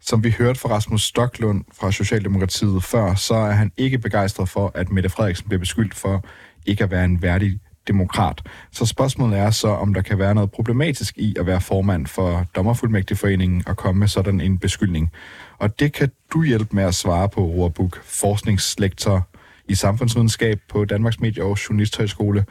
Som 0.00 0.24
vi 0.24 0.34
hørte 0.38 0.60
fra 0.60 0.68
Rasmus 0.68 1.02
Stocklund 1.02 1.64
fra 1.80 1.92
Socialdemokratiet 1.92 2.84
før, 2.84 3.14
så 3.14 3.34
er 3.34 3.52
han 3.52 3.72
ikke 3.76 3.98
begejstret 3.98 4.48
for, 4.48 4.72
at 4.74 4.90
Mette 4.90 5.08
Frederiksen 5.08 5.48
bliver 5.48 5.60
beskyldt 5.60 5.94
for 5.94 6.24
ikke 6.66 6.84
at 6.84 6.90
være 6.90 7.04
en 7.04 7.22
værdig 7.22 7.60
demokrat. 7.88 8.42
Så 8.72 8.86
spørgsmålet 8.86 9.38
er 9.38 9.50
så, 9.50 9.68
om 9.68 9.94
der 9.94 10.02
kan 10.02 10.18
være 10.18 10.34
noget 10.34 10.50
problematisk 10.50 11.18
i 11.18 11.36
at 11.38 11.46
være 11.46 11.60
formand 11.60 12.06
for 12.06 12.46
Dommerfuldmægtigforeningen 12.56 13.62
og 13.66 13.76
komme 13.76 13.98
med 13.98 14.08
sådan 14.08 14.40
en 14.40 14.58
beskyldning. 14.58 15.10
Og 15.58 15.80
det 15.80 15.92
kan 15.92 16.10
du 16.32 16.42
hjælpe 16.42 16.76
med 16.76 16.84
at 16.84 16.94
svare 16.94 17.28
på, 17.28 17.40
Rorbuk, 17.40 18.04
forskningslektor 18.04 19.28
i 19.68 19.74
samfundsvidenskab 19.74 20.60
på 20.68 20.84
Danmarks 20.84 21.20
Medie- 21.20 21.44
og 21.44 21.58
Journalisthøjskole. 21.68 22.44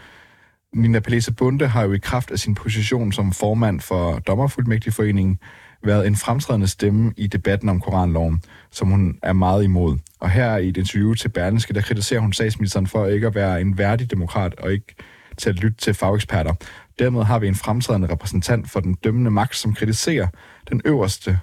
Nina 0.74 1.00
Pellese 1.00 1.34
Bunde 1.34 1.68
har 1.68 1.84
jo 1.84 1.94
i 1.94 1.98
kraft 1.98 2.32
af 2.32 2.40
sin 2.40 2.56
position 2.56 3.12
som 3.12 3.32
formand 3.32 3.80
for 3.80 4.20
Dommerfuldmægtigforeningen 4.20 5.40
været 5.84 6.08
en 6.08 6.15
fremtrædende 6.15 6.68
stemme 6.68 7.13
i 7.18 7.28
debatten 7.28 7.70
om 7.70 7.80
Koranloven, 7.80 8.42
som 8.72 8.88
hun 8.88 9.20
er 9.24 9.34
meget 9.34 9.63
imod. 9.63 9.98
Og 10.20 10.30
her 10.30 10.58
i 10.58 10.70
et 10.70 10.78
interview 10.78 11.13
til 11.13 11.30
Berlingske, 11.30 11.74
der 11.74 11.82
kritiserer 11.82 12.20
hun 12.20 12.34
statsministeren 12.34 12.88
for 12.88 13.06
ikke 13.06 13.28
at 13.28 13.36
være 13.36 13.62
en 13.62 13.78
værdig 13.78 14.12
demokrat 14.12 14.56
og 14.56 14.72
ikke 14.72 14.96
til 15.38 15.50
at 15.50 15.56
lytte 15.56 15.78
til 15.78 15.94
fageksperter. 15.94 16.54
Dermed 17.00 17.24
har 17.24 17.39
vi 17.39 17.48
en 17.48 17.56
fremtrædende 17.56 18.12
repræsentant 18.12 18.70
for 18.70 18.80
den 18.80 18.94
dømmende 18.94 19.32
magt, 19.32 19.56
som 19.56 19.74
kritiserer 19.74 20.28
den 20.70 20.82
øverste 20.86 21.39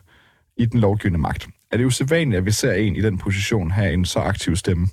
i 0.56 0.64
den 0.64 0.80
lovgivende 0.80 1.18
magt. 1.18 1.48
Er 1.70 1.76
det 1.76 1.84
usædvanligt, 1.84 2.38
at 2.38 2.44
vi 2.44 2.50
ser 2.50 2.72
en 2.72 2.96
i 2.96 3.00
den 3.00 3.18
position 3.18 3.70
have 3.70 3.92
en 3.92 4.04
så 4.04 4.18
aktiv 4.18 4.56
stemme? 4.56 4.88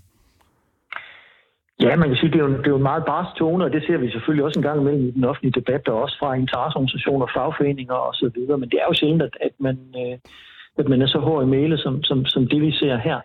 Ja, 1.86 1.96
man 1.96 2.10
kan 2.10 2.18
sige, 2.18 2.32
det 2.32 2.40
er 2.40 2.46
jo, 2.48 2.52
det 2.58 2.68
er 2.68 2.76
jo 2.76 2.82
en 2.82 2.92
meget 2.92 3.06
barsk 3.06 3.32
tone, 3.40 3.66
og 3.66 3.72
det 3.74 3.84
ser 3.84 3.98
vi 3.98 4.12
selvfølgelig 4.12 4.46
også 4.46 4.60
en 4.60 4.68
gang 4.68 4.82
imellem 4.82 5.08
i 5.08 5.12
den 5.12 5.24
offentlige 5.24 5.60
debat, 5.60 5.88
og 5.88 6.02
også 6.02 6.16
fra 6.20 6.34
interesseorganisationer, 6.34 7.28
fagforeninger 7.36 7.98
osv., 8.10 8.40
men 8.62 8.70
det 8.72 8.78
er 8.82 8.88
jo 8.90 8.94
sjældent, 8.94 9.22
at, 9.22 9.36
at, 9.42 9.56
man, 9.60 9.78
øh, 10.02 10.16
at 10.80 10.88
man 10.92 11.02
er 11.02 11.08
så 11.08 11.20
hård 11.20 11.44
i 11.44 11.54
mailet, 11.56 11.80
som, 11.80 12.04
som, 12.04 12.26
som 12.26 12.48
det 12.48 12.62
vi 12.62 12.72
ser 12.72 12.96
her. 12.98 13.20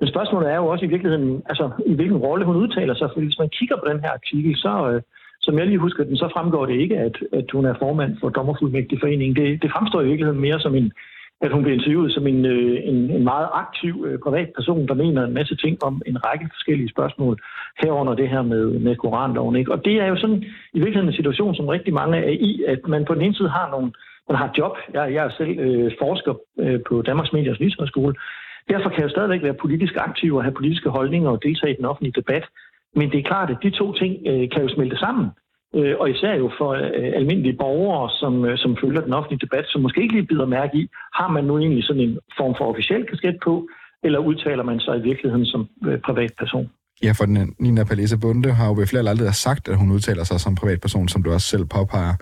Men 0.00 0.08
spørgsmålet 0.08 0.50
er 0.50 0.56
jo 0.56 0.66
også 0.66 0.84
i 0.84 0.88
virkeligheden, 0.88 1.42
altså 1.50 1.70
i 1.86 1.94
hvilken 1.94 2.16
rolle 2.26 2.44
hun 2.44 2.56
udtaler 2.56 2.94
sig, 2.94 3.08
fordi 3.12 3.26
hvis 3.26 3.38
man 3.38 3.54
kigger 3.58 3.76
på 3.76 3.86
den 3.90 4.00
her 4.00 4.10
artikel, 4.18 4.56
så, 4.56 4.90
øh, 4.90 5.02
som 5.40 5.58
jeg 5.58 5.66
lige 5.66 5.84
husker 5.86 6.04
den, 6.04 6.16
så 6.16 6.28
fremgår 6.34 6.66
det 6.66 6.76
ikke, 6.80 6.96
at, 6.98 7.16
at 7.32 7.50
hun 7.52 7.64
er 7.64 7.74
formand 7.78 8.16
for 8.20 8.28
Dommerfuldmægtigforeningen. 8.28 9.36
Det, 9.36 9.62
det 9.62 9.72
fremstår 9.72 10.00
i 10.00 10.08
virkeligheden 10.10 10.40
mere 10.40 10.60
som 10.60 10.74
en, 10.74 10.92
at 11.42 11.52
hun 11.52 11.62
blev 11.62 11.74
interviewet 11.74 12.12
som 12.12 12.26
en, 12.26 12.44
øh, 12.44 12.80
en, 12.84 13.10
en 13.10 13.24
meget 13.24 13.48
aktiv 13.52 14.04
øh, 14.06 14.18
privatperson, 14.18 14.88
der 14.88 14.94
mener 14.94 15.24
en 15.24 15.34
masse 15.34 15.56
ting 15.56 15.84
om 15.84 16.02
en 16.06 16.26
række 16.26 16.48
forskellige 16.54 16.90
spørgsmål, 16.90 17.34
herunder 17.82 18.14
det 18.14 18.28
her 18.28 18.42
med, 18.42 18.64
med 18.86 18.96
koranloven. 18.96 19.56
Ikke? 19.56 19.72
Og 19.72 19.84
det 19.84 19.94
er 19.94 20.06
jo 20.06 20.16
sådan 20.16 20.42
i 20.76 20.78
virkeligheden 20.78 21.08
en 21.08 21.20
situation, 21.20 21.54
som 21.54 21.68
rigtig 21.68 21.94
mange 21.94 22.18
er 22.18 22.34
i, 22.50 22.64
at 22.68 22.80
man 22.88 23.04
på 23.04 23.14
den 23.14 23.22
ene 23.22 23.34
side 23.34 23.48
har 23.48 23.70
nogle 23.70 23.92
man 24.28 24.38
har 24.38 24.54
job. 24.58 24.74
Jeg, 24.94 25.14
jeg 25.14 25.24
er 25.26 25.30
selv 25.30 25.58
øh, 25.58 25.92
forsker 26.02 26.34
øh, 26.58 26.80
på 26.88 27.02
Danmarks 27.02 27.32
Mediers 27.32 27.60
Nyhedshøjskole. 27.60 28.14
Derfor 28.68 28.88
kan 28.90 29.02
jeg 29.02 29.10
stadigvæk 29.10 29.42
være 29.42 29.62
politisk 29.64 29.94
aktiv 29.96 30.34
og 30.34 30.42
have 30.42 30.54
politiske 30.54 30.88
holdninger 30.88 31.30
og 31.30 31.42
deltage 31.42 31.72
i 31.72 31.76
den 31.76 31.84
offentlige 31.84 32.18
debat. 32.20 32.44
Men 32.96 33.10
det 33.10 33.18
er 33.18 33.30
klart, 33.32 33.50
at 33.50 33.56
de 33.62 33.70
to 33.70 33.92
ting 33.92 34.12
øh, 34.26 34.50
kan 34.50 34.62
jo 34.62 34.68
smelte 34.68 34.96
sammen. 34.96 35.26
Øh, 35.74 35.94
og 36.00 36.10
især 36.10 36.34
jo 36.34 36.50
for 36.58 36.70
øh, 36.70 37.10
almindelige 37.20 37.56
borgere, 37.64 38.10
som, 38.20 38.44
øh, 38.44 38.58
som 38.58 38.76
følger 38.82 39.00
den 39.00 39.12
offentlige 39.12 39.44
debat, 39.46 39.64
som 39.68 39.80
måske 39.82 40.02
ikke 40.02 40.14
lige 40.14 40.26
bider 40.26 40.46
mærke 40.46 40.76
i, 40.78 40.84
har 41.14 41.28
man 41.28 41.44
nu 41.44 41.58
egentlig 41.58 41.84
sådan 41.84 42.02
en 42.02 42.18
form 42.38 42.54
for 42.58 42.64
officiel 42.72 43.06
kasket 43.06 43.36
på, 43.44 43.68
eller 44.04 44.18
udtaler 44.18 44.64
man 44.64 44.80
sig 44.80 44.98
i 44.98 45.02
virkeligheden 45.02 45.46
som 45.46 45.68
privatperson? 46.06 46.70
Ja, 47.02 47.12
for 47.18 47.24
den, 47.24 47.54
Nina 47.58 47.84
Palese 47.84 48.18
Bunde 48.20 48.52
har 48.52 48.66
jo 48.68 48.74
ved 48.74 48.86
flere 48.86 49.02
lejligheder 49.02 49.32
sagt, 49.32 49.68
at 49.68 49.78
hun 49.78 49.90
udtaler 49.90 50.24
sig 50.24 50.40
som 50.40 50.54
privatperson, 50.54 51.08
som 51.08 51.22
du 51.22 51.32
også 51.32 51.46
selv 51.46 51.64
påpeger. 51.64 52.14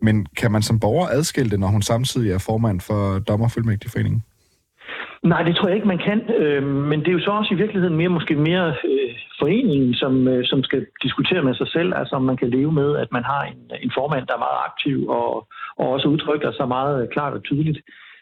Men 0.00 0.26
kan 0.36 0.52
man 0.52 0.62
som 0.62 0.80
borger 0.80 1.08
adskille 1.08 1.50
det, 1.50 1.60
når 1.60 1.66
hun 1.66 1.82
samtidig 1.82 2.32
er 2.32 2.44
formand 2.46 2.80
for 2.80 3.18
Dommerfuldmægtigforeningen? 3.18 4.22
Nej, 5.22 5.42
det 5.42 5.56
tror 5.56 5.68
jeg 5.68 5.76
ikke, 5.76 5.88
man 5.88 6.02
kan. 6.08 6.20
Øh, 6.42 6.62
men 6.62 7.00
det 7.00 7.08
er 7.08 7.12
jo 7.12 7.20
så 7.20 7.30
også 7.30 7.54
i 7.54 7.56
virkeligheden 7.56 7.96
mere, 7.96 8.08
måske 8.08 8.34
mere 8.34 8.68
øh, 8.68 9.14
foreningen, 9.38 9.94
som, 9.94 10.28
øh, 10.28 10.44
som 10.44 10.62
skal 10.62 10.86
diskutere 11.02 11.42
med 11.42 11.54
sig 11.54 11.68
selv, 11.68 11.90
altså 11.94 12.14
om 12.16 12.22
man 12.22 12.36
kan 12.36 12.50
leve 12.50 12.72
med, 12.72 12.96
at 12.96 13.12
man 13.12 13.24
har 13.24 13.42
en, 13.42 13.60
en 13.84 13.92
formand, 13.94 14.26
der 14.26 14.34
er 14.34 14.46
meget 14.46 14.60
aktiv 14.68 15.08
og, 15.08 15.46
og 15.80 15.86
også 15.94 16.08
udtrykker 16.08 16.52
sig 16.52 16.68
meget 16.68 17.02
øh, 17.02 17.08
klart 17.08 17.32
og 17.32 17.42
tydeligt. 17.42 17.78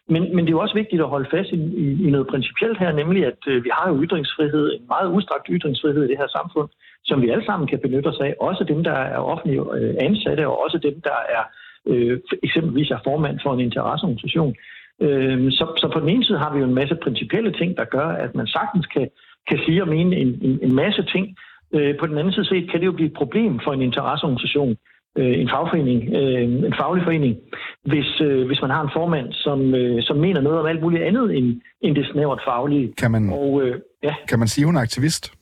Men, 0.09 0.23
men 0.35 0.45
det 0.45 0.51
er 0.51 0.59
jo 0.59 0.65
også 0.65 0.75
vigtigt 0.83 1.03
at 1.03 1.09
holde 1.09 1.29
fast 1.31 1.51
i, 1.53 1.61
i, 1.85 2.07
i 2.07 2.11
noget 2.11 2.27
principielt 2.27 2.79
her, 2.79 2.93
nemlig 2.93 3.27
at 3.27 3.41
øh, 3.47 3.65
vi 3.65 3.71
har 3.73 3.89
jo 3.91 4.03
ytringsfrihed, 4.05 4.73
en 4.73 4.87
meget 4.89 5.09
udstrakt 5.17 5.47
ytringsfrihed 5.51 6.03
i 6.05 6.09
det 6.09 6.19
her 6.19 6.29
samfund, 6.39 6.69
som 7.05 7.23
vi 7.23 7.31
alle 7.31 7.45
sammen 7.45 7.69
kan 7.69 7.79
benytte 7.79 8.09
os 8.09 8.21
af. 8.21 8.35
Også 8.41 8.65
dem, 8.65 8.85
der 8.85 8.93
er 8.93 9.19
offentlige 9.19 9.63
øh, 9.79 9.95
ansatte, 9.99 10.47
og 10.49 10.65
også 10.65 10.79
dem, 10.79 11.01
der 11.01 11.19
er 11.37 11.43
øh, 11.87 12.21
eksempelvis 12.43 12.91
er 12.91 12.99
formand 13.05 13.39
for 13.43 13.55
en 13.55 13.61
interesseorganisation. 13.61 14.55
Øh, 15.01 15.53
så, 15.53 15.65
så 15.81 15.91
på 15.93 16.01
den 16.01 16.09
ene 16.09 16.25
side 16.25 16.39
har 16.39 16.53
vi 16.53 16.59
jo 16.59 16.65
en 16.65 16.81
masse 16.81 16.97
principielle 17.03 17.53
ting, 17.53 17.77
der 17.77 17.85
gør, 17.85 18.09
at 18.09 18.35
man 18.35 18.47
sagtens 18.47 18.87
kan, 18.87 19.09
kan 19.49 19.59
sige 19.67 19.83
og 19.83 19.89
mene 19.89 20.17
en, 20.17 20.39
en, 20.43 20.59
en 20.63 20.75
masse 20.75 21.03
ting. 21.03 21.37
Øh, 21.75 21.99
på 21.99 22.07
den 22.07 22.19
anden 22.19 22.33
side 22.33 22.47
set 22.47 22.71
kan 22.71 22.81
det 22.81 22.87
jo 22.87 22.93
blive 22.93 23.11
et 23.11 23.17
problem 23.17 23.61
for 23.65 23.73
en 23.73 23.83
interesseorganisation, 23.83 24.77
øh, 25.19 25.41
en 25.41 25.49
fagforening, 25.49 26.01
øh, 26.19 26.43
en 26.69 26.75
faglig 26.81 27.05
forening, 27.05 27.37
hvis, 27.85 28.21
øh, 28.21 28.47
hvis 28.47 28.61
man 28.61 28.71
har 28.71 28.83
en 28.83 28.91
formand, 28.93 29.33
som, 29.33 29.75
øh, 29.75 30.03
som 30.03 30.17
mener 30.17 30.41
noget 30.41 30.61
om 30.61 30.67
alt 30.67 30.83
muligt 30.83 31.03
andet 31.03 31.37
end, 31.39 31.61
end 31.81 31.97
det 31.97 32.07
snævert 32.13 32.43
faglige. 32.49 32.93
Kan 32.99 33.11
man, 33.11 33.33
og, 33.33 33.63
øh, 33.63 33.81
ja. 34.03 34.15
kan 34.29 34.39
man 34.39 34.49
sige, 34.49 34.67
hun 34.67 34.77
er 34.77 34.81
aktivist? 34.81 35.33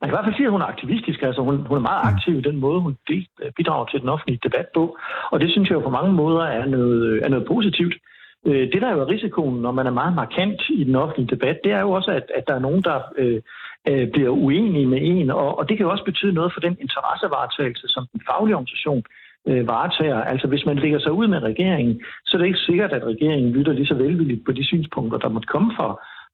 Man 0.00 0.08
kan 0.08 0.14
i 0.14 0.16
hvert 0.16 0.26
fald 0.26 0.36
sige, 0.36 0.46
at 0.46 0.52
hun 0.56 0.60
er 0.60 0.72
aktivistisk. 0.74 1.22
Altså, 1.22 1.42
hun, 1.42 1.56
hun 1.70 1.76
er 1.76 1.86
meget 1.90 2.04
mm. 2.04 2.14
aktiv 2.14 2.34
i 2.38 2.46
den 2.48 2.56
måde, 2.56 2.80
hun 2.80 2.96
bidrager 3.56 3.86
til 3.86 4.00
den 4.00 4.08
offentlige 4.08 4.40
debat 4.42 4.66
på. 4.74 4.96
Og 5.32 5.40
det 5.40 5.50
synes 5.50 5.68
jeg 5.68 5.76
jo 5.76 5.80
på 5.80 5.90
mange 5.98 6.12
måder 6.12 6.44
er 6.58 6.66
noget, 6.66 7.24
er 7.24 7.28
noget 7.28 7.46
positivt. 7.46 7.94
Øh, 8.46 8.72
det, 8.72 8.82
der 8.82 8.92
jo 8.92 9.00
er 9.00 9.08
risikoen, 9.08 9.62
når 9.62 9.72
man 9.72 9.86
er 9.86 9.90
meget 9.90 10.14
markant 10.14 10.60
i 10.70 10.84
den 10.84 10.94
offentlige 10.94 11.34
debat, 11.36 11.58
det 11.64 11.72
er 11.72 11.80
jo 11.80 11.90
også, 11.90 12.10
at, 12.10 12.26
at 12.34 12.44
der 12.46 12.54
er 12.54 12.58
nogen, 12.58 12.82
der 12.82 12.98
øh, 13.18 13.40
øh, 13.88 14.10
bliver 14.10 14.30
uenige 14.30 14.86
med 14.86 14.98
en, 15.02 15.30
og, 15.30 15.58
og 15.58 15.68
det 15.68 15.76
kan 15.76 15.86
jo 15.86 15.90
også 15.90 16.04
betyde 16.04 16.32
noget 16.32 16.52
for 16.52 16.60
den 16.60 16.76
interessevaretagelse, 16.80 17.88
som 17.88 18.06
den 18.12 18.20
faglige 18.30 18.56
organisation 18.56 19.02
øh, 19.48 19.68
varetager. 19.68 20.20
Altså 20.20 20.46
hvis 20.48 20.66
man 20.66 20.76
lægger 20.76 20.98
sig 20.98 21.12
ud 21.12 21.26
med 21.26 21.42
regeringen, 21.42 22.00
så 22.26 22.36
er 22.36 22.38
det 22.38 22.46
ikke 22.46 22.66
sikkert, 22.68 22.92
at 22.92 23.04
regeringen 23.04 23.52
lytter 23.52 23.72
lige 23.72 23.86
så 23.86 23.94
velvilligt 23.94 24.44
på 24.44 24.52
de 24.52 24.64
synspunkter, 24.64 25.18
der 25.18 25.28
måtte 25.28 25.48
komme 25.48 25.72
fra, 25.76 25.88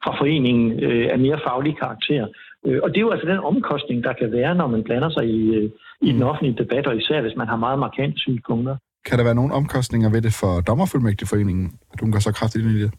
fra 0.04 0.12
foreningen 0.18 0.84
øh, 0.84 1.08
af 1.12 1.18
mere 1.18 1.40
faglig 1.46 1.76
karakter. 1.78 2.26
Øh, 2.66 2.80
og 2.82 2.88
det 2.88 2.96
er 2.96 3.06
jo 3.06 3.10
altså 3.10 3.28
den 3.28 3.38
omkostning, 3.38 4.04
der 4.04 4.12
kan 4.12 4.32
være, 4.32 4.54
når 4.54 4.66
man 4.66 4.84
blander 4.84 5.10
sig 5.10 5.24
i, 5.24 5.54
øh, 5.54 5.70
i 6.00 6.12
den 6.12 6.22
offentlige 6.22 6.58
debat, 6.62 6.86
og 6.86 6.96
især 6.96 7.20
hvis 7.20 7.36
man 7.36 7.48
har 7.48 7.56
meget 7.56 7.78
markante 7.78 8.18
synspunkter. 8.18 8.76
Kan 9.06 9.18
der 9.18 9.24
være 9.24 9.34
nogle 9.40 9.54
omkostninger 9.54 10.10
ved 10.10 10.22
det 10.22 10.34
for 10.40 10.52
dommerfuldmægtigforeningen, 10.68 11.66
at 11.92 12.00
hun 12.00 12.12
går 12.12 12.18
så 12.18 12.32
kraftigt 12.32 12.64
ind 12.64 12.76
i 12.76 12.82
det? 12.82 12.92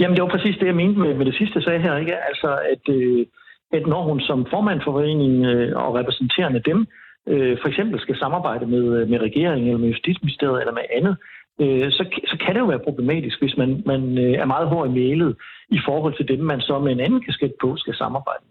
Jamen, 0.00 0.14
det 0.16 0.22
var 0.22 0.34
præcis 0.36 0.56
det, 0.60 0.66
jeg 0.66 0.80
mente 0.82 0.98
med, 1.00 1.14
med 1.14 1.26
det 1.26 1.36
sidste 1.40 1.62
sag 1.62 1.82
her. 1.82 1.96
Ikke? 1.96 2.16
Altså, 2.30 2.50
at, 2.72 2.84
øh, 2.94 3.26
at 3.72 3.86
når 3.86 4.02
hun 4.08 4.20
som 4.20 4.46
formand 4.50 4.80
for 4.84 4.92
foreningen 4.92 5.44
øh, 5.44 5.76
og 5.82 5.94
repræsenterende 5.94 6.60
dem, 6.70 6.86
øh, 7.28 7.58
for 7.60 7.68
eksempel 7.68 8.00
skal 8.00 8.16
samarbejde 8.18 8.66
med, 8.66 8.84
øh, 8.96 9.08
med 9.08 9.18
regeringen 9.18 9.66
eller 9.68 9.80
med 9.80 9.88
Justitsministeriet 9.88 10.60
eller 10.60 10.74
med 10.78 10.86
andet, 10.98 11.16
øh, 11.62 11.90
så, 11.96 12.02
så 12.30 12.36
kan 12.44 12.54
det 12.54 12.60
jo 12.60 12.72
være 12.72 12.86
problematisk, 12.88 13.40
hvis 13.40 13.56
man, 13.56 13.82
man 13.86 14.02
øh, 14.18 14.34
er 14.42 14.44
meget 14.54 14.68
hård 14.68 14.88
i 14.88 14.92
mailet 14.92 15.36
i 15.68 15.80
forhold 15.88 16.14
til 16.16 16.28
dem, 16.28 16.40
man 16.52 16.60
så 16.60 16.78
med 16.78 16.92
en 16.92 17.00
anden 17.00 17.22
kasket 17.26 17.52
på 17.60 17.76
skal 17.76 17.94
samarbejde. 17.94 18.44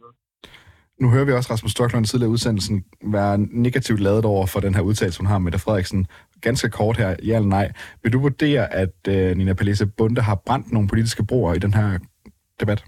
Nu 1.00 1.10
hører 1.10 1.26
vi 1.26 1.32
også 1.32 1.54
Rasmus 1.54 1.72
Stocklund 1.72 2.06
tidligere 2.06 2.32
udsendelsen 2.32 2.84
være 3.04 3.38
negativt 3.38 4.00
lavet 4.00 4.26
over 4.26 4.46
for 4.46 4.60
den 4.60 4.76
her 4.76 4.82
udtalelse, 4.82 5.20
hun 5.20 5.28
har 5.28 5.40
med 5.40 5.52
Frederiksen. 5.52 6.08
Ganske 6.42 6.70
kort 6.70 6.98
her, 6.98 7.10
ja 7.10 7.36
eller 7.36 7.50
nej. 7.50 7.72
Vil 8.04 8.14
du 8.14 8.20
vurdere, 8.20 8.74
at 8.74 8.96
øh, 9.08 9.38
Nina 9.38 9.54
Palese 9.54 9.86
Bunde 9.98 10.22
har 10.22 10.36
brændt 10.46 10.72
nogle 10.72 10.88
politiske 10.88 11.26
broer 11.26 11.54
i 11.54 11.60
den 11.60 11.74
her 11.74 12.00
debat? 12.60 12.86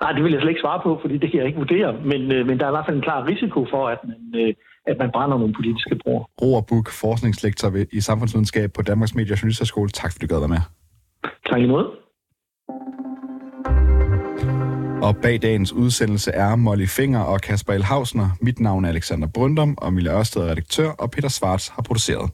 Nej, 0.00 0.12
det 0.12 0.24
vil 0.24 0.32
jeg 0.32 0.40
slet 0.40 0.50
ikke 0.50 0.60
svare 0.60 0.80
på, 0.82 0.98
fordi 1.02 1.18
det 1.18 1.30
kan 1.30 1.38
jeg 1.40 1.46
ikke 1.46 1.58
vurdere. 1.58 1.92
Men, 2.10 2.32
øh, 2.32 2.46
men 2.46 2.58
der 2.58 2.64
er 2.64 2.70
i 2.70 2.76
hvert 2.76 2.86
fald 2.86 2.96
en 2.96 3.02
klar 3.02 3.26
risiko 3.26 3.66
for, 3.70 3.88
at 3.88 3.98
man, 4.04 4.40
øh, 4.40 4.54
at 4.86 4.96
man 4.98 5.10
brænder 5.14 5.38
nogle 5.38 5.54
politiske 5.54 5.94
broer. 6.04 6.24
Roar 6.42 6.60
Buk, 6.60 6.90
forskningslektor 6.90 7.68
i 7.92 8.00
samfundsvidenskab 8.00 8.72
på 8.72 8.82
Danmarks 8.82 9.14
Medie- 9.14 9.32
og 9.34 9.40
Journalisterskole. 9.40 9.88
Tak 9.90 10.12
fordi 10.12 10.26
du 10.26 10.34
gad 10.34 10.40
være 10.40 10.54
med. 10.56 10.64
Tak 11.50 11.60
i 11.60 11.66
måde. 11.66 11.86
Og 15.04 15.16
bag 15.16 15.42
dagens 15.42 15.72
udsendelse 15.72 16.30
er 16.30 16.56
Molly 16.56 16.86
Finger 16.86 17.20
og 17.20 17.40
Kasper 17.40 17.72
Elhausner. 17.72 18.28
Mit 18.40 18.60
navn 18.60 18.84
er 18.84 18.88
Alexander 18.88 19.28
Brøndum, 19.28 19.74
og 19.78 19.92
Mille 19.92 20.18
Ørsted 20.18 20.42
er 20.42 20.50
redaktør, 20.50 20.88
og 20.90 21.10
Peter 21.10 21.28
Svarts 21.28 21.68
har 21.68 21.82
produceret. 21.82 22.30